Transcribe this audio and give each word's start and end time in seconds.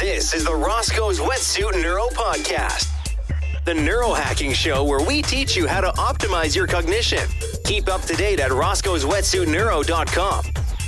This 0.00 0.32
is 0.32 0.44
the 0.46 0.54
Roscoe's 0.54 1.20
Wetsuit 1.20 1.82
Neuro 1.82 2.06
Podcast, 2.06 2.88
the 3.66 3.74
neurohacking 3.74 4.54
show 4.54 4.82
where 4.82 5.06
we 5.06 5.20
teach 5.20 5.54
you 5.54 5.66
how 5.66 5.82
to 5.82 5.88
optimize 5.98 6.56
your 6.56 6.66
cognition. 6.66 7.28
Keep 7.66 7.88
up 7.88 8.00
to 8.04 8.16
date 8.16 8.40
at 8.40 8.50
roscoe'swetsuitneuro.com. 8.50 10.44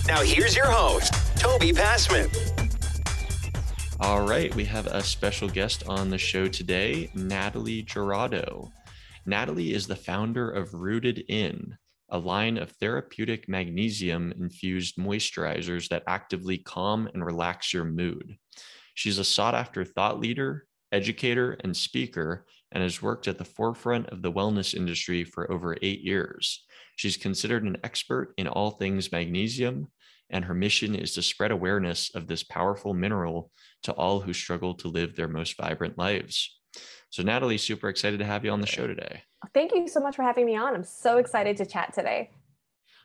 Now, 0.07 0.23
here's 0.23 0.57
your 0.57 0.65
host, 0.65 1.13
Toby 1.39 1.75
Passman. 1.75 2.31
All 4.01 4.27
right, 4.27 4.55
we 4.55 4.65
have 4.65 4.87
a 4.87 5.03
special 5.03 5.51
guest 5.51 5.87
on 5.87 6.09
the 6.09 6.17
show 6.17 6.49
today, 6.49 7.11
Natalie 7.15 7.83
Gerardo. 7.83 8.73
Natalie 9.27 9.75
is 9.75 9.87
the 9.87 9.95
founder 9.95 10.51
of 10.51 10.73
Rooted 10.73 11.23
In, 11.29 11.77
a 12.09 12.19
line 12.19 12.57
of 12.57 12.71
therapeutic 12.71 13.47
magnesium 13.47 14.33
infused 14.41 14.97
moisturizers 14.97 15.89
that 15.89 16.03
actively 16.07 16.57
calm 16.57 17.11
and 17.13 17.23
relax 17.23 17.75
your 17.75 17.85
mood. 17.85 18.39
She's 18.95 19.19
a 19.19 19.25
sought 19.25 19.55
after 19.55 19.85
thought 19.85 20.21
leader, 20.21 20.67
educator, 20.91 21.57
and 21.65 21.77
speaker, 21.77 22.47
and 22.71 22.83
has 22.83 23.03
worked 23.03 23.29
at 23.29 23.39
the 23.39 23.45
forefront 23.45 24.09
of 24.11 24.23
the 24.23 24.33
wellness 24.33 24.75
industry 24.75 25.25
for 25.25 25.51
over 25.51 25.77
eight 25.83 26.01
years. 26.01 26.65
She's 26.97 27.17
considered 27.17 27.65
an 27.65 27.79
expert 27.85 28.35
in 28.37 28.47
all 28.49 28.71
things 28.71 29.13
magnesium, 29.13 29.89
and 30.31 30.45
her 30.45 30.55
mission 30.55 30.95
is 30.95 31.15
to 31.15 31.23
spread 31.23 31.51
awareness 31.51 32.15
of 32.15 32.27
this 32.27 32.43
powerful 32.43 32.95
mineral 32.95 33.51
to 33.83 33.93
all 33.93 34.21
who 34.21 34.33
struggle 34.33 34.75
to 34.75 34.89
live 34.89 35.15
their 35.15 35.29
most 35.29 35.57
vibrant 35.57 35.99
lives. 35.99 36.59
So, 37.11 37.23
Natalie, 37.23 37.59
super 37.59 37.89
excited 37.89 38.19
to 38.21 38.25
have 38.25 38.45
you 38.45 38.51
on 38.51 38.63
the 38.63 38.67
show 38.67 38.87
today. 38.87 39.23
Thank 39.53 39.75
you 39.75 39.87
so 39.89 40.01
much 40.01 40.17
for 40.17 40.23
having 40.23 40.47
me 40.47 40.57
on. 40.57 40.75
I'm 40.75 40.85
so 40.85 41.19
excited 41.19 41.59
to 41.59 41.67
chat 41.67 41.93
today. 41.93 42.31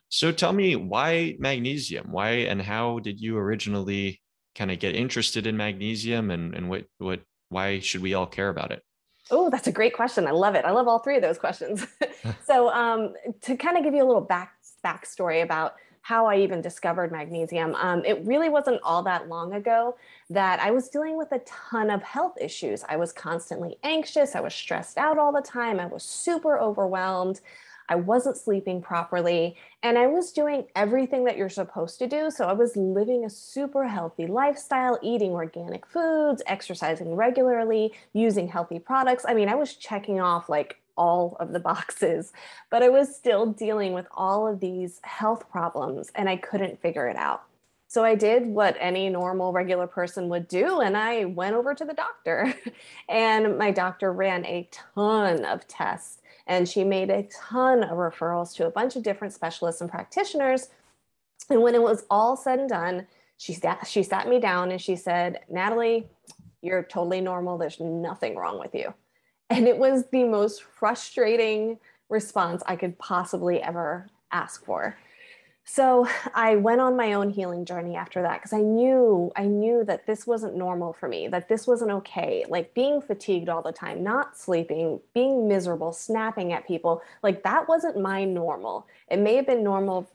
So, 0.07 0.31
tell 0.31 0.53
me 0.53 0.77
why 0.77 1.35
magnesium? 1.39 2.11
Why 2.11 2.29
and 2.29 2.61
how 2.61 2.99
did 2.99 3.19
you 3.19 3.37
originally 3.37 4.21
kind 4.57 4.71
of 4.71 4.79
get 4.79 4.95
interested 4.95 5.47
in 5.47 5.55
magnesium 5.55 6.31
and, 6.31 6.53
and 6.53 6.69
what, 6.69 6.85
what, 6.97 7.21
why 7.49 7.79
should 7.79 8.01
we 8.01 8.13
all 8.13 8.25
care 8.25 8.49
about 8.49 8.71
it? 8.71 8.83
Oh, 9.29 9.49
that's 9.49 9.67
a 9.67 9.71
great 9.71 9.93
question. 9.93 10.25
I 10.27 10.31
love 10.31 10.55
it. 10.55 10.65
I 10.65 10.71
love 10.71 10.87
all 10.87 10.99
three 10.99 11.15
of 11.15 11.21
those 11.21 11.37
questions. 11.37 11.85
so, 12.45 12.69
um, 12.69 13.13
to 13.41 13.55
kind 13.55 13.77
of 13.77 13.83
give 13.83 13.93
you 13.93 14.03
a 14.03 14.07
little 14.07 14.21
back 14.21 14.53
backstory 14.85 15.43
about 15.43 15.75
how 16.01 16.25
I 16.25 16.37
even 16.37 16.61
discovered 16.61 17.11
magnesium, 17.11 17.75
um, 17.75 18.05
it 18.05 18.25
really 18.25 18.47
wasn't 18.47 18.79
all 18.83 19.03
that 19.03 19.27
long 19.27 19.53
ago 19.53 19.97
that 20.29 20.61
I 20.61 20.71
was 20.71 20.87
dealing 20.87 21.17
with 21.17 21.33
a 21.33 21.39
ton 21.39 21.89
of 21.89 22.01
health 22.01 22.35
issues. 22.39 22.85
I 22.87 22.95
was 22.95 23.11
constantly 23.11 23.77
anxious. 23.83 24.33
I 24.33 24.39
was 24.39 24.53
stressed 24.53 24.97
out 24.97 25.17
all 25.17 25.33
the 25.33 25.41
time. 25.41 25.79
I 25.81 25.87
was 25.87 26.03
super 26.03 26.57
overwhelmed. 26.59 27.41
I 27.89 27.95
wasn't 27.95 28.37
sleeping 28.37 28.81
properly, 28.81 29.55
and 29.83 29.97
I 29.97 30.07
was 30.07 30.31
doing 30.31 30.65
everything 30.75 31.23
that 31.25 31.37
you're 31.37 31.49
supposed 31.49 31.99
to 31.99 32.07
do. 32.07 32.29
So 32.29 32.47
I 32.47 32.53
was 32.53 32.75
living 32.75 33.25
a 33.25 33.29
super 33.29 33.87
healthy 33.87 34.27
lifestyle, 34.27 34.99
eating 35.01 35.31
organic 35.31 35.85
foods, 35.85 36.41
exercising 36.47 37.15
regularly, 37.15 37.93
using 38.13 38.47
healthy 38.47 38.79
products. 38.79 39.25
I 39.27 39.33
mean, 39.33 39.49
I 39.49 39.55
was 39.55 39.75
checking 39.75 40.19
off 40.19 40.49
like 40.49 40.79
all 40.97 41.37
of 41.39 41.53
the 41.53 41.59
boxes, 41.71 42.33
but 42.69 42.83
I 42.83 42.89
was 42.89 43.15
still 43.15 43.45
dealing 43.45 43.93
with 43.93 44.07
all 44.11 44.47
of 44.47 44.59
these 44.59 44.99
health 45.03 45.49
problems 45.49 46.11
and 46.15 46.27
I 46.27 46.37
couldn't 46.37 46.81
figure 46.81 47.07
it 47.07 47.15
out. 47.15 47.43
So 47.89 48.03
I 48.03 48.15
did 48.15 48.45
what 48.45 48.75
any 48.81 49.07
normal, 49.07 49.53
regular 49.53 49.87
person 49.87 50.27
would 50.27 50.49
do, 50.49 50.81
and 50.81 50.97
I 50.97 51.23
went 51.23 51.55
over 51.55 51.73
to 51.73 51.85
the 51.85 51.93
doctor. 51.93 52.53
and 53.09 53.57
my 53.57 53.71
doctor 53.71 54.11
ran 54.11 54.45
a 54.45 54.67
ton 54.71 55.45
of 55.45 55.65
tests 55.69 56.19
and 56.47 56.67
she 56.67 56.83
made 56.83 57.09
a 57.09 57.23
ton 57.23 57.83
of 57.83 57.97
referrals 57.97 58.55
to 58.55 58.65
a 58.65 58.71
bunch 58.71 58.95
of 58.95 59.03
different 59.03 59.33
specialists 59.33 59.81
and 59.81 59.89
practitioners. 59.89 60.69
And 61.49 61.61
when 61.61 61.75
it 61.75 61.81
was 61.81 62.05
all 62.09 62.35
said 62.35 62.59
and 62.59 62.69
done, 62.69 63.07
she 63.37 63.53
sat, 63.53 63.85
she 63.85 64.01
sat 64.01 64.27
me 64.27 64.39
down 64.39 64.71
and 64.71 64.81
she 64.81 64.95
said, 64.95 65.41
Natalie, 65.49 66.09
you're 66.61 66.83
totally 66.83 67.21
normal. 67.21 67.57
There's 67.57 67.79
nothing 67.79 68.35
wrong 68.35 68.59
with 68.59 68.73
you. 68.73 68.93
And 69.49 69.67
it 69.67 69.77
was 69.77 70.05
the 70.11 70.23
most 70.23 70.63
frustrating 70.63 71.79
response 72.09 72.63
I 72.65 72.75
could 72.75 72.97
possibly 72.97 73.61
ever 73.61 74.07
ask 74.31 74.65
for. 74.65 74.97
So 75.69 76.07
I 76.33 76.55
went 76.55 76.81
on 76.81 76.95
my 76.95 77.13
own 77.13 77.29
healing 77.29 77.65
journey 77.65 77.95
after 77.95 78.21
that 78.23 78.39
because 78.39 78.53
I 78.53 78.61
knew 78.61 79.31
I 79.35 79.45
knew 79.45 79.83
that 79.83 80.07
this 80.07 80.25
wasn't 80.25 80.55
normal 80.55 80.93
for 80.93 81.07
me, 81.07 81.27
that 81.27 81.49
this 81.49 81.67
wasn't 81.67 81.91
okay. 81.91 82.45
Like 82.49 82.73
being 82.73 83.01
fatigued 83.01 83.49
all 83.49 83.61
the 83.61 83.71
time, 83.71 84.03
not 84.03 84.37
sleeping, 84.37 84.99
being 85.13 85.47
miserable, 85.47 85.91
snapping 85.91 86.53
at 86.53 86.65
people, 86.65 87.01
like 87.21 87.43
that 87.43 87.67
wasn't 87.67 87.99
my 87.99 88.23
normal. 88.23 88.87
It 89.09 89.19
may 89.19 89.35
have 89.35 89.45
been 89.45 89.63
normal 89.63 90.09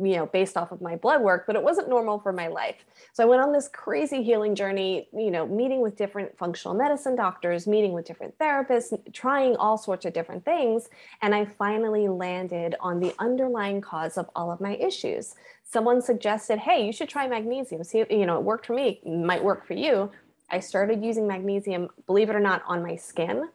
you 0.00 0.16
know 0.16 0.26
based 0.26 0.56
off 0.56 0.72
of 0.72 0.80
my 0.80 0.96
blood 0.96 1.22
work 1.22 1.44
but 1.46 1.56
it 1.56 1.62
wasn't 1.62 1.88
normal 1.88 2.18
for 2.18 2.32
my 2.32 2.48
life. 2.48 2.84
So 3.12 3.22
i 3.22 3.26
went 3.26 3.42
on 3.42 3.52
this 3.52 3.68
crazy 3.68 4.22
healing 4.22 4.54
journey 4.54 5.08
you 5.12 5.30
know 5.30 5.46
meeting 5.46 5.80
with 5.80 5.96
different 5.96 6.36
functional 6.38 6.76
medicine 6.76 7.16
doctors 7.16 7.66
meeting 7.66 7.92
with 7.92 8.06
different 8.06 8.36
therapists 8.38 8.92
trying 9.12 9.56
all 9.56 9.78
sorts 9.78 10.04
of 10.04 10.12
different 10.12 10.44
things. 10.44 10.88
And 11.22 11.34
i 11.34 11.44
finally 11.44 12.08
landed 12.08 12.74
on 12.80 13.00
the 13.00 13.14
underlying 13.18 13.80
cause 13.80 14.16
of 14.18 14.28
all 14.34 14.50
of 14.50 14.60
my 14.60 14.76
issues. 14.76 15.34
Someone 15.64 16.02
suggested 16.02 16.58
hey 16.58 16.84
you 16.86 16.92
should 16.92 17.08
try 17.08 17.26
magnesium. 17.26 17.84
See 17.84 18.04
you 18.10 18.26
know 18.26 18.38
it 18.38 18.44
worked 18.44 18.66
for 18.66 18.74
me. 18.74 19.00
Might 19.04 19.42
work 19.42 19.66
for 19.66 19.74
you. 19.74 20.10
I 20.50 20.60
started 20.60 21.04
using 21.04 21.26
magnesium 21.26 21.88
believe 22.06 22.30
it 22.30 22.36
or 22.36 22.40
not 22.40 22.62
on 22.66 22.82
my 22.82 22.96
skin 22.96 23.48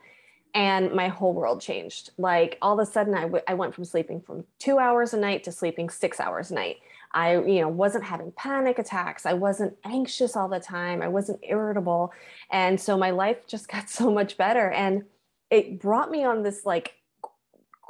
and 0.54 0.92
my 0.94 1.08
whole 1.08 1.34
world 1.34 1.62
changed. 1.62 2.12
Like 2.18 2.58
all 2.62 2.80
of 2.80 2.88
a 2.88 2.92
sudden, 2.92 3.14
I, 3.14 3.22
w- 3.22 3.44
I 3.48 3.54
went 3.54 3.74
from 3.74 3.86
sleeping 3.86 4.22
from 4.22 4.46
two 4.60 4.80
hours 4.80 5.14
a 5.14 5.18
night 5.18 5.44
to 5.46 5.52
sleeping 5.52 5.90
six 5.90 6.20
hours 6.20 6.52
a 6.52 6.56
night. 6.56 6.78
I, 7.14 7.34
you 7.34 7.62
know, 7.62 7.68
wasn't 7.68 8.06
having 8.06 8.32
panic 8.32 8.80
attacks. 8.80 9.26
I 9.26 9.34
wasn't 9.34 9.76
anxious 9.84 10.36
all 10.36 10.48
the 10.48 10.60
time. 10.60 11.02
I 11.02 11.08
wasn't 11.08 11.40
irritable, 11.44 12.14
and 12.50 12.80
so 12.80 12.98
my 12.98 13.12
life 13.12 13.48
just 13.48 13.68
got 13.72 13.90
so 13.90 14.12
much 14.12 14.38
better. 14.38 14.70
And 14.70 15.04
it 15.50 15.80
brought 15.80 16.12
me 16.12 16.24
on 16.24 16.44
this 16.44 16.66
like, 16.66 16.96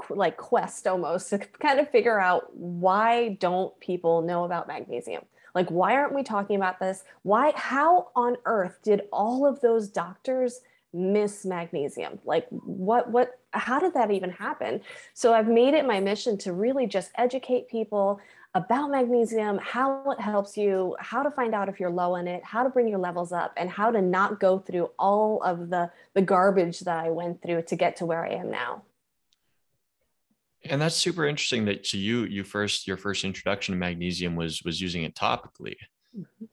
like 0.09 0.37
quest 0.37 0.87
almost 0.87 1.29
to 1.29 1.37
kind 1.37 1.79
of 1.79 1.89
figure 1.89 2.19
out 2.19 2.55
why 2.55 3.37
don't 3.39 3.79
people 3.79 4.23
know 4.23 4.43
about 4.45 4.67
magnesium? 4.67 5.23
Like, 5.53 5.69
why 5.69 5.95
aren't 5.95 6.15
we 6.15 6.23
talking 6.23 6.55
about 6.55 6.79
this? 6.79 7.03
Why? 7.23 7.51
How 7.55 8.09
on 8.15 8.37
earth 8.45 8.79
did 8.83 9.03
all 9.11 9.45
of 9.45 9.61
those 9.61 9.89
doctors? 9.89 10.61
Miss 10.93 11.45
magnesium. 11.45 12.19
Like 12.25 12.47
what 12.49 13.09
what 13.09 13.39
how 13.51 13.79
did 13.79 13.93
that 13.93 14.11
even 14.11 14.29
happen? 14.29 14.81
So 15.13 15.33
i've 15.33 15.47
made 15.47 15.73
it 15.73 15.85
my 15.85 15.99
mission 15.99 16.37
to 16.39 16.53
really 16.53 16.87
just 16.87 17.11
educate 17.17 17.69
people 17.69 18.19
about 18.53 18.91
magnesium 18.91 19.57
how 19.59 20.11
it 20.11 20.19
helps 20.19 20.57
you 20.57 20.95
how 20.99 21.23
to 21.23 21.31
find 21.31 21.55
out 21.55 21.69
if 21.69 21.79
you're 21.79 21.89
low 21.89 22.15
in 22.15 22.27
it 22.27 22.43
how 22.43 22.63
to 22.63 22.69
bring 22.69 22.87
your 22.87 22.99
levels 22.99 23.31
up 23.31 23.53
and 23.55 23.69
how 23.69 23.89
to 23.89 24.01
not 24.01 24.41
go 24.41 24.59
through 24.59 24.89
all 24.99 25.41
of 25.43 25.69
the 25.69 25.89
the 26.15 26.21
garbage 26.21 26.81
that 26.81 26.97
i 26.97 27.09
went 27.09 27.41
through 27.41 27.61
to 27.61 27.75
get 27.77 27.95
to 27.95 28.05
where 28.05 28.25
i 28.25 28.29
am 28.29 28.51
now. 28.51 28.83
And 30.65 30.79
that's 30.81 30.95
super 30.95 31.25
interesting 31.25 31.65
that 31.65 31.83
to 31.85 31.97
you 31.97 32.25
you 32.25 32.43
first 32.43 32.87
your 32.87 32.97
first 32.97 33.23
introduction 33.23 33.73
to 33.73 33.79
magnesium 33.79 34.35
was 34.35 34.61
was 34.63 34.81
using 34.81 35.03
it 35.03 35.15
topically. 35.15 35.75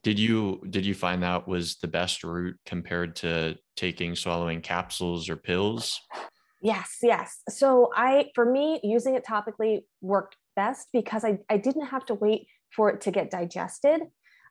Did 0.02 0.19
you 0.19 0.62
did 0.70 0.86
you 0.86 0.94
find 0.94 1.22
that 1.22 1.48
was 1.48 1.76
the 1.76 1.88
best 1.88 2.22
route 2.22 2.56
compared 2.64 3.16
to 3.16 3.56
taking 3.76 4.14
swallowing 4.14 4.60
capsules 4.60 5.28
or 5.28 5.36
pills? 5.36 6.00
Yes, 6.60 6.98
yes. 7.02 7.42
So 7.48 7.91
I 7.94 8.30
for 8.34 8.50
me 8.50 8.80
using 8.82 9.14
it 9.14 9.24
topically 9.24 9.80
worked 10.00 10.36
best 10.56 10.88
because 10.92 11.24
I, 11.24 11.38
I 11.48 11.56
didn't 11.56 11.86
have 11.86 12.04
to 12.06 12.14
wait 12.14 12.46
for 12.74 12.91
it 12.91 13.00
to 13.02 13.10
get 13.10 13.30
digested. 13.30 14.02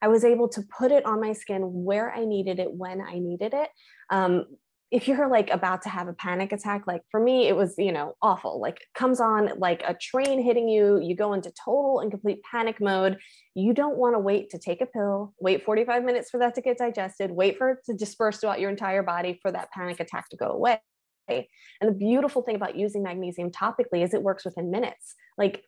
I 0.02 0.08
was 0.08 0.24
able 0.24 0.48
to 0.50 0.62
put 0.78 0.92
it 0.92 1.06
on 1.06 1.22
my 1.22 1.34
skin 1.34 1.62
where 1.62 2.14
I 2.14 2.26
needed 2.26 2.60
it 2.60 2.72
when 2.72 3.02
I 3.02 3.20
needed 3.20 3.54
it. 3.54 3.70
Um, 4.10 4.46
if 4.90 5.08
you're 5.08 5.30
like 5.30 5.50
about 5.50 5.82
to 5.82 5.90
have 5.90 6.08
a 6.08 6.14
panic 6.14 6.54
attack 6.54 6.88
like 6.88 7.02
for 7.12 7.20
me 7.20 7.48
it 7.48 7.56
was 7.56 7.76
you 7.78 7.92
know 7.92 8.14
awful 8.22 8.62
like 8.62 8.80
comes 8.96 9.20
on 9.20 9.52
like 9.58 9.84
a 9.86 9.94
train 9.94 10.42
hitting 10.42 10.70
you 10.70 10.98
you 11.00 11.16
go 11.16 11.34
into 11.34 11.52
total 11.64 12.00
and 12.00 12.12
complete 12.12 12.42
panic 12.50 12.80
mode. 12.80 13.18
You 13.54 13.74
don't 13.74 13.98
want 13.98 14.16
to 14.16 14.20
wait 14.20 14.50
to 14.52 14.60
take 14.60 14.82
a 14.82 14.86
pill 14.86 15.34
wait 15.40 15.66
45 15.66 16.04
minutes 16.04 16.30
for 16.30 16.40
that 16.40 16.56
to 16.56 16.62
get 16.62 16.78
digested 16.78 17.32
wait 17.32 17.58
for 17.58 17.72
it 17.72 17.80
to 17.86 17.94
disperse 17.94 18.38
throughout 18.38 18.60
your 18.60 18.70
entire 18.70 19.04
body 19.04 19.40
for 19.42 19.52
that 19.52 19.72
panic 19.72 20.00
attack 20.00 20.30
to 20.30 20.38
go 20.38 20.48
away. 20.48 20.80
And 21.30 21.46
the 21.82 21.92
beautiful 21.92 22.42
thing 22.42 22.56
about 22.56 22.78
using 22.78 23.04
magnesium 23.04 23.52
topically 23.52 24.04
is 24.04 24.14
it 24.14 24.24
works 24.24 24.46
within 24.46 24.72
minutes. 24.72 25.16
Like 25.38 25.64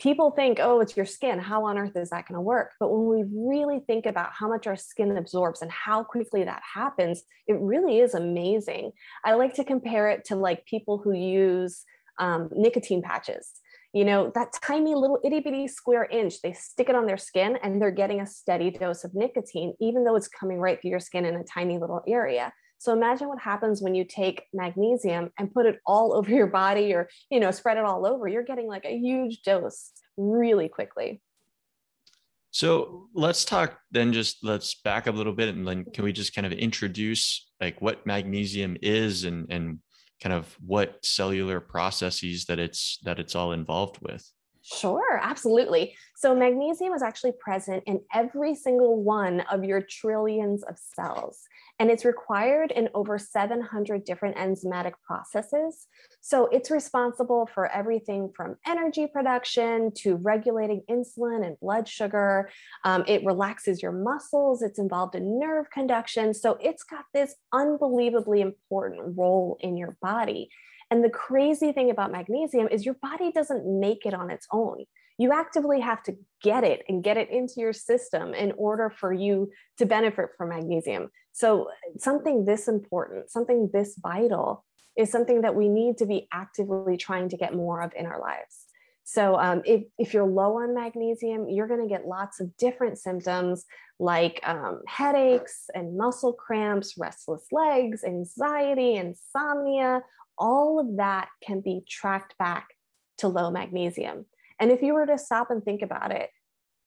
people 0.00 0.30
think, 0.30 0.58
oh, 0.60 0.80
it's 0.80 0.96
your 0.96 1.06
skin. 1.06 1.38
How 1.38 1.64
on 1.66 1.78
earth 1.78 1.94
is 1.94 2.10
that 2.10 2.26
going 2.26 2.36
to 2.36 2.40
work? 2.40 2.72
But 2.80 2.88
when 2.88 3.06
we 3.06 3.24
really 3.48 3.80
think 3.86 4.06
about 4.06 4.30
how 4.32 4.48
much 4.48 4.66
our 4.66 4.76
skin 4.76 5.16
absorbs 5.16 5.62
and 5.62 5.70
how 5.70 6.02
quickly 6.02 6.42
that 6.44 6.62
happens, 6.74 7.22
it 7.46 7.56
really 7.60 7.98
is 7.98 8.14
amazing. 8.14 8.92
I 9.24 9.34
like 9.34 9.54
to 9.54 9.64
compare 9.64 10.08
it 10.08 10.24
to 10.26 10.36
like 10.36 10.64
people 10.64 10.98
who 10.98 11.12
use 11.12 11.84
um, 12.18 12.48
nicotine 12.52 13.02
patches. 13.02 13.52
You 13.92 14.04
know, 14.04 14.30
that 14.34 14.52
tiny 14.62 14.94
little 14.94 15.18
itty 15.24 15.40
bitty 15.40 15.66
square 15.68 16.04
inch, 16.04 16.40
they 16.42 16.52
stick 16.52 16.88
it 16.88 16.94
on 16.94 17.06
their 17.06 17.18
skin 17.18 17.58
and 17.62 17.82
they're 17.82 17.90
getting 17.90 18.20
a 18.20 18.26
steady 18.26 18.70
dose 18.70 19.04
of 19.04 19.14
nicotine, 19.14 19.74
even 19.80 20.04
though 20.04 20.14
it's 20.16 20.28
coming 20.28 20.58
right 20.58 20.80
through 20.80 20.90
your 20.90 21.00
skin 21.00 21.24
in 21.24 21.36
a 21.36 21.44
tiny 21.44 21.76
little 21.76 22.02
area. 22.06 22.52
So 22.80 22.94
imagine 22.94 23.28
what 23.28 23.38
happens 23.38 23.82
when 23.82 23.94
you 23.94 24.04
take 24.04 24.46
magnesium 24.54 25.30
and 25.38 25.52
put 25.52 25.66
it 25.66 25.80
all 25.86 26.12
over 26.16 26.30
your 26.30 26.46
body 26.46 26.94
or, 26.94 27.08
you 27.30 27.38
know, 27.38 27.50
spread 27.50 27.76
it 27.76 27.84
all 27.84 28.06
over. 28.06 28.26
You're 28.26 28.42
getting 28.42 28.66
like 28.66 28.86
a 28.86 28.98
huge 28.98 29.42
dose 29.42 29.92
really 30.16 30.68
quickly. 30.68 31.22
So 32.52 33.08
let's 33.14 33.44
talk 33.44 33.78
then. 33.92 34.12
Just 34.12 34.38
let's 34.42 34.74
back 34.74 35.06
up 35.06 35.14
a 35.14 35.16
little 35.16 35.32
bit, 35.32 35.54
and 35.54 35.68
then 35.68 35.84
can 35.84 36.02
we 36.02 36.12
just 36.12 36.34
kind 36.34 36.46
of 36.46 36.52
introduce 36.52 37.48
like 37.60 37.80
what 37.80 38.04
magnesium 38.06 38.76
is 38.82 39.22
and 39.22 39.46
and 39.52 39.78
kind 40.20 40.32
of 40.32 40.52
what 40.58 40.98
cellular 41.04 41.60
processes 41.60 42.46
that 42.46 42.58
it's 42.58 42.98
that 43.04 43.20
it's 43.20 43.36
all 43.36 43.52
involved 43.52 43.98
with? 44.02 44.28
Sure, 44.62 45.18
absolutely. 45.22 45.96
So, 46.16 46.34
magnesium 46.34 46.92
is 46.92 47.02
actually 47.02 47.32
present 47.32 47.82
in 47.86 48.00
every 48.12 48.54
single 48.54 49.02
one 49.02 49.40
of 49.50 49.64
your 49.64 49.80
trillions 49.80 50.62
of 50.64 50.76
cells, 50.78 51.40
and 51.78 51.90
it's 51.90 52.04
required 52.04 52.70
in 52.70 52.90
over 52.94 53.18
700 53.18 54.04
different 54.04 54.36
enzymatic 54.36 54.92
processes. 55.02 55.86
So, 56.20 56.46
it's 56.52 56.70
responsible 56.70 57.48
for 57.54 57.72
everything 57.72 58.32
from 58.36 58.56
energy 58.66 59.06
production 59.06 59.92
to 59.98 60.16
regulating 60.16 60.82
insulin 60.90 61.46
and 61.46 61.58
blood 61.60 61.88
sugar. 61.88 62.50
Um, 62.84 63.04
it 63.08 63.24
relaxes 63.24 63.82
your 63.82 63.92
muscles, 63.92 64.60
it's 64.60 64.78
involved 64.78 65.14
in 65.14 65.38
nerve 65.38 65.70
conduction. 65.70 66.34
So, 66.34 66.58
it's 66.60 66.82
got 66.82 67.06
this 67.14 67.34
unbelievably 67.54 68.42
important 68.42 69.16
role 69.16 69.56
in 69.60 69.78
your 69.78 69.96
body. 70.02 70.50
And 70.90 71.04
the 71.04 71.10
crazy 71.10 71.72
thing 71.72 71.90
about 71.90 72.10
magnesium 72.10 72.68
is 72.68 72.84
your 72.84 72.96
body 73.00 73.30
doesn't 73.30 73.64
make 73.64 74.06
it 74.06 74.14
on 74.14 74.30
its 74.30 74.46
own. 74.52 74.84
You 75.18 75.32
actively 75.32 75.80
have 75.80 76.02
to 76.04 76.16
get 76.42 76.64
it 76.64 76.82
and 76.88 77.04
get 77.04 77.16
it 77.16 77.30
into 77.30 77.54
your 77.58 77.72
system 77.72 78.34
in 78.34 78.52
order 78.56 78.90
for 78.90 79.12
you 79.12 79.50
to 79.78 79.86
benefit 79.86 80.30
from 80.36 80.48
magnesium. 80.48 81.10
So, 81.32 81.68
something 81.98 82.44
this 82.44 82.68
important, 82.68 83.30
something 83.30 83.70
this 83.72 83.96
vital, 84.02 84.64
is 84.96 85.12
something 85.12 85.42
that 85.42 85.54
we 85.54 85.68
need 85.68 85.98
to 85.98 86.06
be 86.06 86.26
actively 86.32 86.96
trying 86.96 87.28
to 87.28 87.36
get 87.36 87.54
more 87.54 87.82
of 87.82 87.92
in 87.94 88.06
our 88.06 88.20
lives. 88.20 88.66
So, 89.04 89.38
um, 89.38 89.62
if, 89.64 89.84
if 89.98 90.14
you're 90.14 90.26
low 90.26 90.58
on 90.58 90.74
magnesium, 90.74 91.48
you're 91.48 91.68
going 91.68 91.82
to 91.82 91.88
get 91.88 92.06
lots 92.06 92.40
of 92.40 92.56
different 92.56 92.98
symptoms 92.98 93.64
like 94.00 94.40
um, 94.44 94.80
headaches 94.88 95.68
and 95.74 95.96
muscle 95.96 96.32
cramps, 96.32 96.96
restless 96.96 97.44
legs, 97.52 98.02
anxiety, 98.02 98.96
insomnia, 98.96 100.02
all 100.38 100.80
of 100.80 100.96
that 100.96 101.28
can 101.44 101.60
be 101.60 101.82
tracked 101.86 102.36
back 102.38 102.68
to 103.18 103.28
low 103.28 103.50
magnesium. 103.50 104.24
And 104.58 104.70
if 104.70 104.80
you 104.80 104.94
were 104.94 105.04
to 105.04 105.18
stop 105.18 105.50
and 105.50 105.62
think 105.62 105.82
about 105.82 106.12
it, 106.12 106.30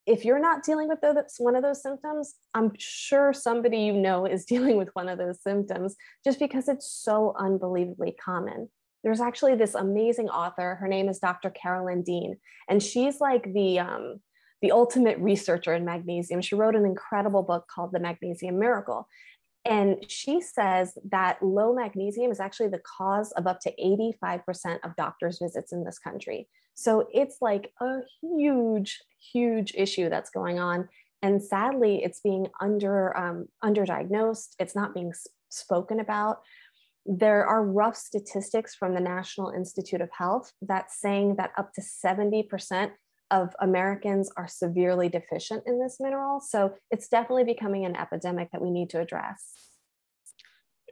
if 0.07 0.25
you're 0.25 0.39
not 0.39 0.63
dealing 0.63 0.89
with 0.89 1.01
those, 1.01 1.15
one 1.37 1.55
of 1.55 1.61
those 1.61 1.83
symptoms, 1.83 2.33
I'm 2.55 2.71
sure 2.79 3.31
somebody 3.31 3.77
you 3.77 3.93
know 3.93 4.25
is 4.25 4.43
dealing 4.53 4.77
with 4.77 4.89
one 4.93 5.07
of 5.07 5.19
those 5.19 5.41
symptoms 5.41 5.95
just 6.25 6.39
because 6.39 6.67
it's 6.67 6.89
so 6.89 7.35
unbelievably 7.37 8.15
common. 8.23 8.69
There's 9.03 9.21
actually 9.21 9.55
this 9.55 9.75
amazing 9.75 10.29
author. 10.29 10.75
Her 10.75 10.87
name 10.87 11.09
is 11.09 11.19
Dr. 11.19 11.51
Carolyn 11.51 12.01
Dean, 12.01 12.37
and 12.67 12.81
she's 12.81 13.21
like 13.21 13.53
the 13.53 13.79
um, 13.79 14.19
the 14.63 14.71
ultimate 14.71 15.19
researcher 15.19 15.73
in 15.73 15.83
magnesium. 15.83 16.39
She 16.41 16.55
wrote 16.55 16.73
an 16.73 16.85
incredible 16.85 17.43
book 17.43 17.67
called 17.67 17.91
The 17.91 17.99
Magnesium 17.99 18.57
Miracle. 18.57 19.09
And 19.65 20.09
she 20.09 20.39
says 20.39 20.97
that 21.11 21.43
low 21.43 21.75
magnesium 21.75 22.31
is 22.31 22.39
actually 22.39 22.69
the 22.69 22.81
cause 22.97 23.33
of 23.33 23.45
up 23.45 23.59
to 23.61 23.73
85% 24.23 24.79
of 24.85 24.95
doctors' 24.95 25.39
visits 25.41 25.73
in 25.73 25.83
this 25.83 25.99
country. 25.99 26.47
So 26.75 27.09
it's 27.13 27.37
like 27.41 27.73
a 27.81 27.99
huge, 28.21 29.01
huge 29.33 29.73
issue 29.75 30.09
that's 30.09 30.29
going 30.29 30.59
on. 30.59 30.87
And 31.21 31.43
sadly, 31.43 32.01
it's 32.01 32.21
being 32.21 32.47
under 32.61 33.15
um, 33.17 33.47
underdiagnosed. 33.61 34.55
It's 34.59 34.75
not 34.75 34.93
being 34.93 35.11
spoken 35.49 35.99
about. 35.99 36.39
There 37.05 37.45
are 37.45 37.65
rough 37.65 37.97
statistics 37.97 38.75
from 38.75 38.93
the 38.93 39.01
National 39.01 39.49
Institute 39.49 39.99
of 39.99 40.09
Health 40.17 40.53
that's 40.61 41.01
saying 41.01 41.35
that 41.35 41.51
up 41.57 41.73
to 41.73 41.81
70% 41.81 42.91
of 43.31 43.55
Americans 43.59 44.29
are 44.37 44.47
severely 44.47 45.09
deficient 45.09 45.63
in 45.65 45.79
this 45.79 45.97
mineral. 45.99 46.39
So 46.39 46.73
it's 46.91 47.07
definitely 47.07 47.45
becoming 47.45 47.85
an 47.85 47.95
epidemic 47.95 48.51
that 48.51 48.61
we 48.61 48.71
need 48.71 48.89
to 48.91 48.99
address. 48.99 49.53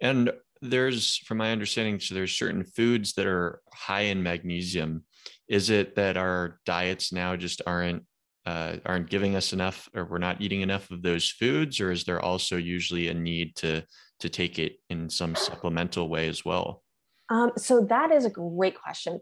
And 0.02 0.32
there's, 0.62 1.18
from 1.18 1.38
my 1.38 1.52
understanding, 1.52 2.00
so 2.00 2.16
there's 2.16 2.36
certain 2.36 2.64
foods 2.64 3.14
that 3.14 3.28
are 3.28 3.62
high 3.74 4.02
in 4.02 4.24
magnesium. 4.24 5.04
Is 5.48 5.70
it 5.70 5.96
that 5.96 6.18
our 6.18 6.60
diets 6.66 7.12
now 7.12 7.36
just 7.36 7.62
aren't 7.66 8.04
uh, 8.44 8.78
aren't 8.88 9.10
giving 9.10 9.36
us 9.36 9.54
enough, 9.54 9.88
or 9.94 10.06
we're 10.06 10.18
not 10.18 10.42
eating 10.42 10.62
enough 10.62 10.90
of 10.90 11.04
those 11.04 11.30
foods, 11.30 11.80
or 11.80 11.92
is 11.92 12.06
there 12.06 12.20
also 12.20 12.58
usually 12.58 13.08
a 13.08 13.14
need 13.14 13.56
to 13.58 13.84
to 14.20 14.30
take 14.30 14.58
it 14.58 14.78
in 14.90 15.10
some 15.10 15.36
supplemental 15.36 16.10
way 16.10 16.28
as 16.28 16.44
well? 16.44 16.84
Um, 17.30 17.52
so 17.58 17.82
that 17.86 18.12
is 18.12 18.26
a 18.26 18.30
great 18.30 18.76
question 18.80 19.20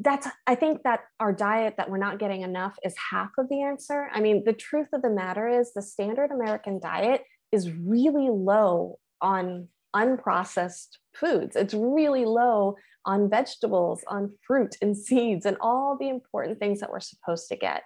that's 0.00 0.28
i 0.46 0.54
think 0.54 0.82
that 0.84 1.00
our 1.20 1.32
diet 1.32 1.74
that 1.76 1.90
we're 1.90 1.98
not 1.98 2.18
getting 2.18 2.42
enough 2.42 2.76
is 2.84 2.94
half 3.10 3.30
of 3.38 3.48
the 3.48 3.62
answer. 3.62 4.08
I 4.12 4.20
mean 4.20 4.44
the 4.44 4.52
truth 4.52 4.88
of 4.92 5.02
the 5.02 5.10
matter 5.10 5.48
is 5.48 5.72
the 5.72 5.82
standard 5.82 6.30
american 6.30 6.80
diet 6.80 7.22
is 7.52 7.70
really 7.72 8.28
low 8.30 8.98
on 9.20 9.68
unprocessed 9.94 10.98
foods. 11.14 11.56
It's 11.56 11.74
really 11.74 12.24
low 12.24 12.76
on 13.06 13.30
vegetables 13.30 14.04
on 14.08 14.32
fruit 14.46 14.76
and 14.82 14.96
seeds 14.96 15.46
and 15.46 15.56
all 15.60 15.96
the 15.98 16.08
important 16.08 16.58
things 16.58 16.80
that 16.80 16.90
we're 16.90 17.00
supposed 17.00 17.48
to 17.48 17.56
get. 17.56 17.82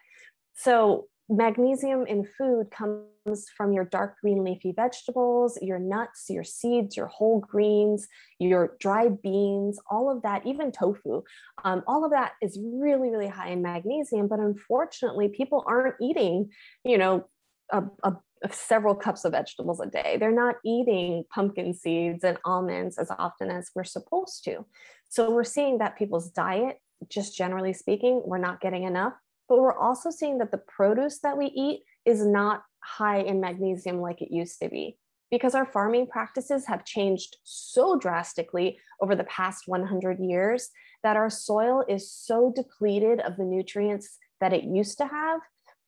So 0.54 1.06
magnesium 1.30 2.06
in 2.06 2.24
food 2.24 2.70
comes 2.70 3.48
from 3.56 3.72
your 3.72 3.84
dark 3.84 4.16
green 4.20 4.42
leafy 4.42 4.72
vegetables, 4.72 5.58
your 5.62 5.78
nuts, 5.78 6.26
your 6.28 6.44
seeds, 6.44 6.96
your 6.96 7.06
whole 7.06 7.40
greens, 7.40 8.08
your 8.38 8.76
dried 8.80 9.22
beans, 9.22 9.78
all 9.90 10.10
of 10.10 10.22
that, 10.22 10.44
even 10.46 10.72
tofu. 10.72 11.22
Um, 11.64 11.82
all 11.86 12.04
of 12.04 12.10
that 12.10 12.32
is 12.42 12.58
really, 12.60 13.10
really 13.10 13.28
high 13.28 13.50
in 13.50 13.62
magnesium. 13.62 14.26
But 14.26 14.40
unfortunately, 14.40 15.28
people 15.28 15.64
aren't 15.66 15.94
eating, 16.00 16.50
you 16.84 16.98
know, 16.98 17.28
a, 17.70 17.84
a 18.02 18.16
several 18.50 18.94
cups 18.94 19.24
of 19.24 19.32
vegetables 19.32 19.80
a 19.80 19.86
day. 19.86 20.16
They're 20.18 20.32
not 20.32 20.56
eating 20.64 21.24
pumpkin 21.32 21.74
seeds 21.74 22.24
and 22.24 22.38
almonds 22.44 22.98
as 22.98 23.10
often 23.18 23.50
as 23.50 23.70
we're 23.74 23.84
supposed 23.84 24.44
to. 24.44 24.64
So 25.08 25.30
we're 25.30 25.44
seeing 25.44 25.78
that 25.78 25.96
people's 25.96 26.30
diet, 26.30 26.78
just 27.08 27.36
generally 27.36 27.72
speaking, 27.72 28.22
we're 28.24 28.38
not 28.38 28.60
getting 28.60 28.84
enough 28.84 29.14
but 29.50 29.58
we're 29.58 29.76
also 29.76 30.10
seeing 30.10 30.38
that 30.38 30.52
the 30.52 30.62
produce 30.68 31.18
that 31.18 31.36
we 31.36 31.46
eat 31.46 31.82
is 32.06 32.24
not 32.24 32.62
high 32.82 33.18
in 33.18 33.40
magnesium 33.40 34.00
like 34.00 34.22
it 34.22 34.32
used 34.32 34.60
to 34.60 34.68
be 34.68 34.96
because 35.30 35.54
our 35.54 35.66
farming 35.66 36.06
practices 36.06 36.66
have 36.66 36.84
changed 36.84 37.36
so 37.42 37.98
drastically 37.98 38.78
over 39.02 39.14
the 39.14 39.24
past 39.24 39.64
100 39.66 40.18
years 40.20 40.70
that 41.02 41.16
our 41.16 41.28
soil 41.28 41.84
is 41.88 42.10
so 42.10 42.52
depleted 42.54 43.20
of 43.20 43.36
the 43.36 43.44
nutrients 43.44 44.18
that 44.40 44.52
it 44.52 44.64
used 44.64 44.96
to 44.98 45.06
have 45.06 45.40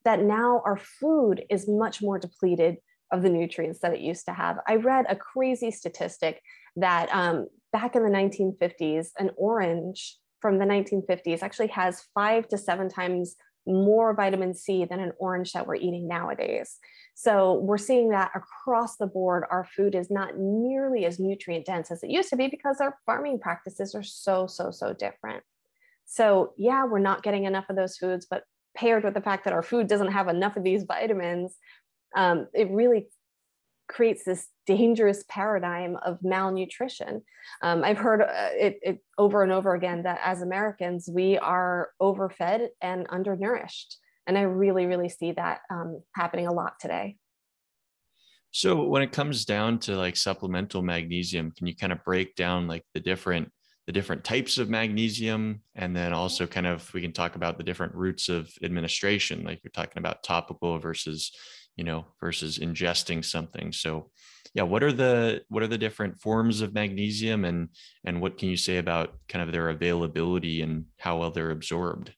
that 0.05 0.21
now 0.21 0.61
our 0.65 0.77
food 0.77 1.45
is 1.49 1.69
much 1.69 2.03
more 2.03 2.19
depleted 2.19 2.77
of 3.13 3.23
the 3.23 3.31
nutrients 3.31 3.79
that 3.81 3.93
it 3.93 4.01
used 4.01 4.25
to 4.25 4.33
have. 4.33 4.59
I 4.67 4.77
read 4.77 5.07
a 5.09 5.15
crazy 5.15 5.71
statistic 5.71 6.43
that 6.77 7.09
um, 7.15 7.47
back 7.73 7.95
in 7.95 8.03
the 8.03 8.11
1950s, 8.11 9.11
an 9.19 9.31
orange 9.37 10.19
from 10.41 10.59
the 10.59 10.65
1950s 10.65 11.43
actually 11.43 11.69
has 11.69 12.03
five 12.15 12.49
to 12.49 12.59
seven 12.59 12.89
times 12.89 13.37
more 13.67 14.15
vitamin 14.15 14.55
C 14.55 14.85
than 14.85 15.01
an 15.01 15.13
orange 15.19 15.53
that 15.53 15.67
we're 15.67 15.77
eating 15.77 16.09
nowadays. 16.09 16.79
So 17.15 17.55
we're 17.55 17.79
seeing 17.79 18.11
that 18.11 18.31
across 18.35 18.97
the 18.97 19.07
board, 19.07 19.45
our 19.51 19.65
food 19.65 19.95
is 19.95 20.11
not 20.11 20.39
nearly 20.39 21.05
as 21.05 21.19
nutrient 21.19 21.67
dense 21.67 21.91
as 21.91 22.03
it 22.03 22.11
used 22.11 22.31
to 22.31 22.37
be 22.37 22.49
because 22.49 22.81
our 22.81 22.99
farming 23.07 23.39
practices 23.39 23.95
are 23.95 24.03
so, 24.03 24.47
so, 24.47 24.71
so 24.71 24.93
different. 24.93 25.43
So, 26.05 26.53
yeah, 26.57 26.85
we're 26.85 26.99
not 26.99 27.23
getting 27.23 27.45
enough 27.45 27.67
of 27.69 27.77
those 27.77 27.97
foods, 27.97 28.27
but 28.29 28.45
paired 28.77 29.05
with 29.05 29.15
the 29.15 29.21
fact 29.21 29.45
that 29.45 29.53
our 29.53 29.63
food 29.63 29.87
doesn't 29.87 30.13
have 30.13 30.29
enough 30.29 30.57
of 30.57 30.65
these 30.65 30.85
vitamins, 30.85 31.57
um, 32.17 32.49
it 32.55 32.71
really 32.71 33.09
creates 33.93 34.25
this 34.25 34.49
dangerous 34.67 35.23
paradigm 35.29 35.97
of 35.97 36.19
malnutrition. 36.23 37.23
Um, 37.63 37.85
I've 37.85 37.99
heard 37.99 38.23
uh, 38.23 38.51
it, 38.53 38.79
it, 38.83 38.99
over 39.19 39.43
and 39.43 39.53
over 39.53 39.75
again 39.75 40.05
that 40.05 40.21
as 40.25 40.41
Americans, 40.43 41.09
we 41.13 41.39
are 41.39 41.91
overfed 42.01 42.69
and 42.81 43.07
undernourished. 43.11 43.97
And 44.27 44.39
I 44.39 44.43
really, 44.43 44.87
really 44.87 45.09
see 45.09 45.33
that 45.33 45.61
um, 45.71 46.03
happening 46.15 46.47
a 46.47 46.53
lot 46.53 46.75
today. 46.81 47.17
So 48.51 48.85
when 48.85 49.03
it 49.03 49.13
comes 49.13 49.45
down 49.45 49.79
to 49.81 49.97
like 49.97 50.17
supplemental 50.17 50.83
magnesium, 50.83 51.51
can 51.51 51.67
you 51.67 51.75
kind 51.75 51.93
of 51.93 52.05
break 52.05 52.35
down 52.35 52.67
like 52.67 52.85
the 52.95 53.01
different 53.01 53.51
the 53.87 53.93
different 53.93 54.23
types 54.23 54.59
of 54.59 54.71
magnesium 54.71 55.61
and 55.75 55.97
then 55.97 56.13
also 56.13 56.47
kind 56.47 56.69
of 56.69 56.89
we 56.95 57.03
can 57.03 57.13
talk 57.13 57.35
about 57.35 57.59
the 57.59 57.65
different 57.65 57.93
routes 57.97 58.29
of 58.29 58.49
administration 58.63 59.43
like 59.43 59.61
you're 59.65 59.73
talking 59.73 59.99
about 59.99 60.23
topical 60.23 60.79
versus 60.79 61.33
you 61.77 61.85
know 61.85 62.07
versus 62.21 62.59
ingesting 62.59 63.25
something. 63.25 63.73
So 63.73 64.11
yeah 64.55 64.63
what 64.65 64.83
are 64.83 64.93
the 64.93 65.43
what 65.49 65.63
are 65.63 65.69
the 65.69 65.79
different 65.79 66.21
forms 66.21 66.61
of 66.61 66.75
magnesium 66.75 67.45
and 67.45 67.69
and 68.05 68.21
what 68.21 68.39
can 68.39 68.49
you 68.49 68.57
say 68.57 68.77
about 68.79 69.15
kind 69.29 69.43
of 69.43 69.53
their 69.53 69.71
availability 69.71 70.63
and 70.63 70.85
how 70.99 71.19
well 71.19 71.31
they're 71.31 71.51
absorbed? 71.51 72.13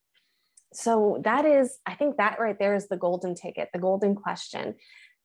So 0.73 1.21
that 1.25 1.45
is 1.45 1.79
i 1.87 1.95
think 1.95 2.17
that 2.17 2.39
right 2.41 2.59
there 2.59 2.75
is 2.75 2.89
the 2.89 2.97
golden 2.97 3.35
ticket 3.35 3.69
the 3.73 3.79
golden 3.79 4.15
question. 4.15 4.75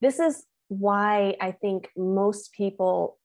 This 0.01 0.19
is 0.19 0.45
why 0.67 1.35
i 1.41 1.51
think 1.51 1.89
most 1.97 2.53
people 2.53 3.17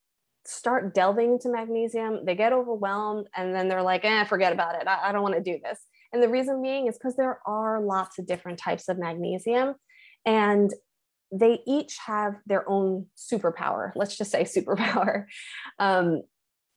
start 0.46 0.94
delving 0.94 1.34
into 1.34 1.50
magnesium 1.50 2.24
they 2.24 2.34
get 2.34 2.52
overwhelmed 2.52 3.26
and 3.34 3.54
then 3.54 3.68
they're 3.68 3.82
like 3.82 4.04
eh 4.04 4.24
forget 4.24 4.52
about 4.52 4.74
it. 4.80 4.88
I, 4.88 5.08
I 5.08 5.12
don't 5.12 5.22
want 5.22 5.34
to 5.34 5.42
do 5.42 5.58
this. 5.62 5.78
And 6.12 6.22
the 6.22 6.28
reason 6.28 6.62
being 6.62 6.86
is 6.86 6.96
because 6.96 7.16
there 7.16 7.40
are 7.44 7.82
lots 7.82 8.18
of 8.18 8.26
different 8.26 8.58
types 8.58 8.88
of 8.88 8.98
magnesium. 8.98 9.74
And 10.24 10.72
they 11.32 11.60
each 11.66 11.96
have 12.06 12.34
their 12.46 12.68
own 12.68 13.06
superpower. 13.16 13.92
Let's 13.94 14.16
just 14.16 14.30
say 14.30 14.42
superpower. 14.44 15.26
Um, 15.78 16.22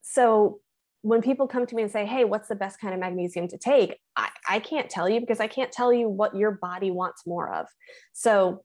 so 0.02 0.60
when 1.02 1.22
people 1.22 1.46
come 1.46 1.66
to 1.66 1.74
me 1.74 1.82
and 1.82 1.92
say, 1.92 2.06
Hey, 2.06 2.24
what's 2.24 2.48
the 2.48 2.56
best 2.56 2.80
kind 2.80 2.92
of 2.92 3.00
magnesium 3.00 3.48
to 3.48 3.58
take? 3.58 3.96
I, 4.16 4.30
I 4.48 4.58
can't 4.58 4.90
tell 4.90 5.08
you 5.08 5.20
because 5.20 5.40
I 5.40 5.46
can't 5.46 5.70
tell 5.70 5.92
you 5.92 6.08
what 6.08 6.36
your 6.36 6.52
body 6.52 6.90
wants 6.90 7.26
more 7.26 7.52
of. 7.54 7.66
So 8.12 8.64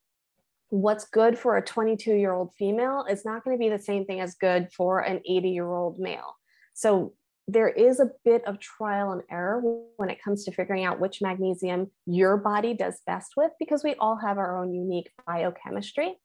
what's 0.70 1.06
good 1.06 1.38
for 1.38 1.56
a 1.58 1.62
22 1.62 2.16
year 2.16 2.34
old 2.34 2.50
female 2.58 3.06
is 3.08 3.24
not 3.24 3.44
going 3.44 3.56
to 3.56 3.60
be 3.60 3.70
the 3.70 3.78
same 3.78 4.06
thing 4.06 4.20
as 4.20 4.34
good 4.36 4.70
for 4.76 5.02
an 5.02 5.22
80 5.28 5.50
year 5.50 5.72
old 5.72 6.00
male. 6.00 6.36
So 6.74 7.14
there 7.48 7.70
is 7.70 8.00
a 8.00 8.10
bit 8.24 8.46
of 8.48 8.60
trial 8.60 9.12
and 9.12 9.22
error 9.30 9.62
when 9.98 10.10
it 10.10 10.24
comes 10.24 10.46
to 10.46 10.52
figuring 10.52 10.86
out 10.86 11.00
which 11.00 11.22
magnesium 11.22 11.92
your 12.06 12.38
body 12.38 12.74
does 12.74 13.02
best 13.06 13.34
with 13.36 13.52
because 13.60 13.84
we 13.84 13.96
all 13.96 14.18
have 14.18 14.38
our 14.38 14.58
own 14.58 14.74
unique 14.74 15.10
biochemistry. 15.28 16.16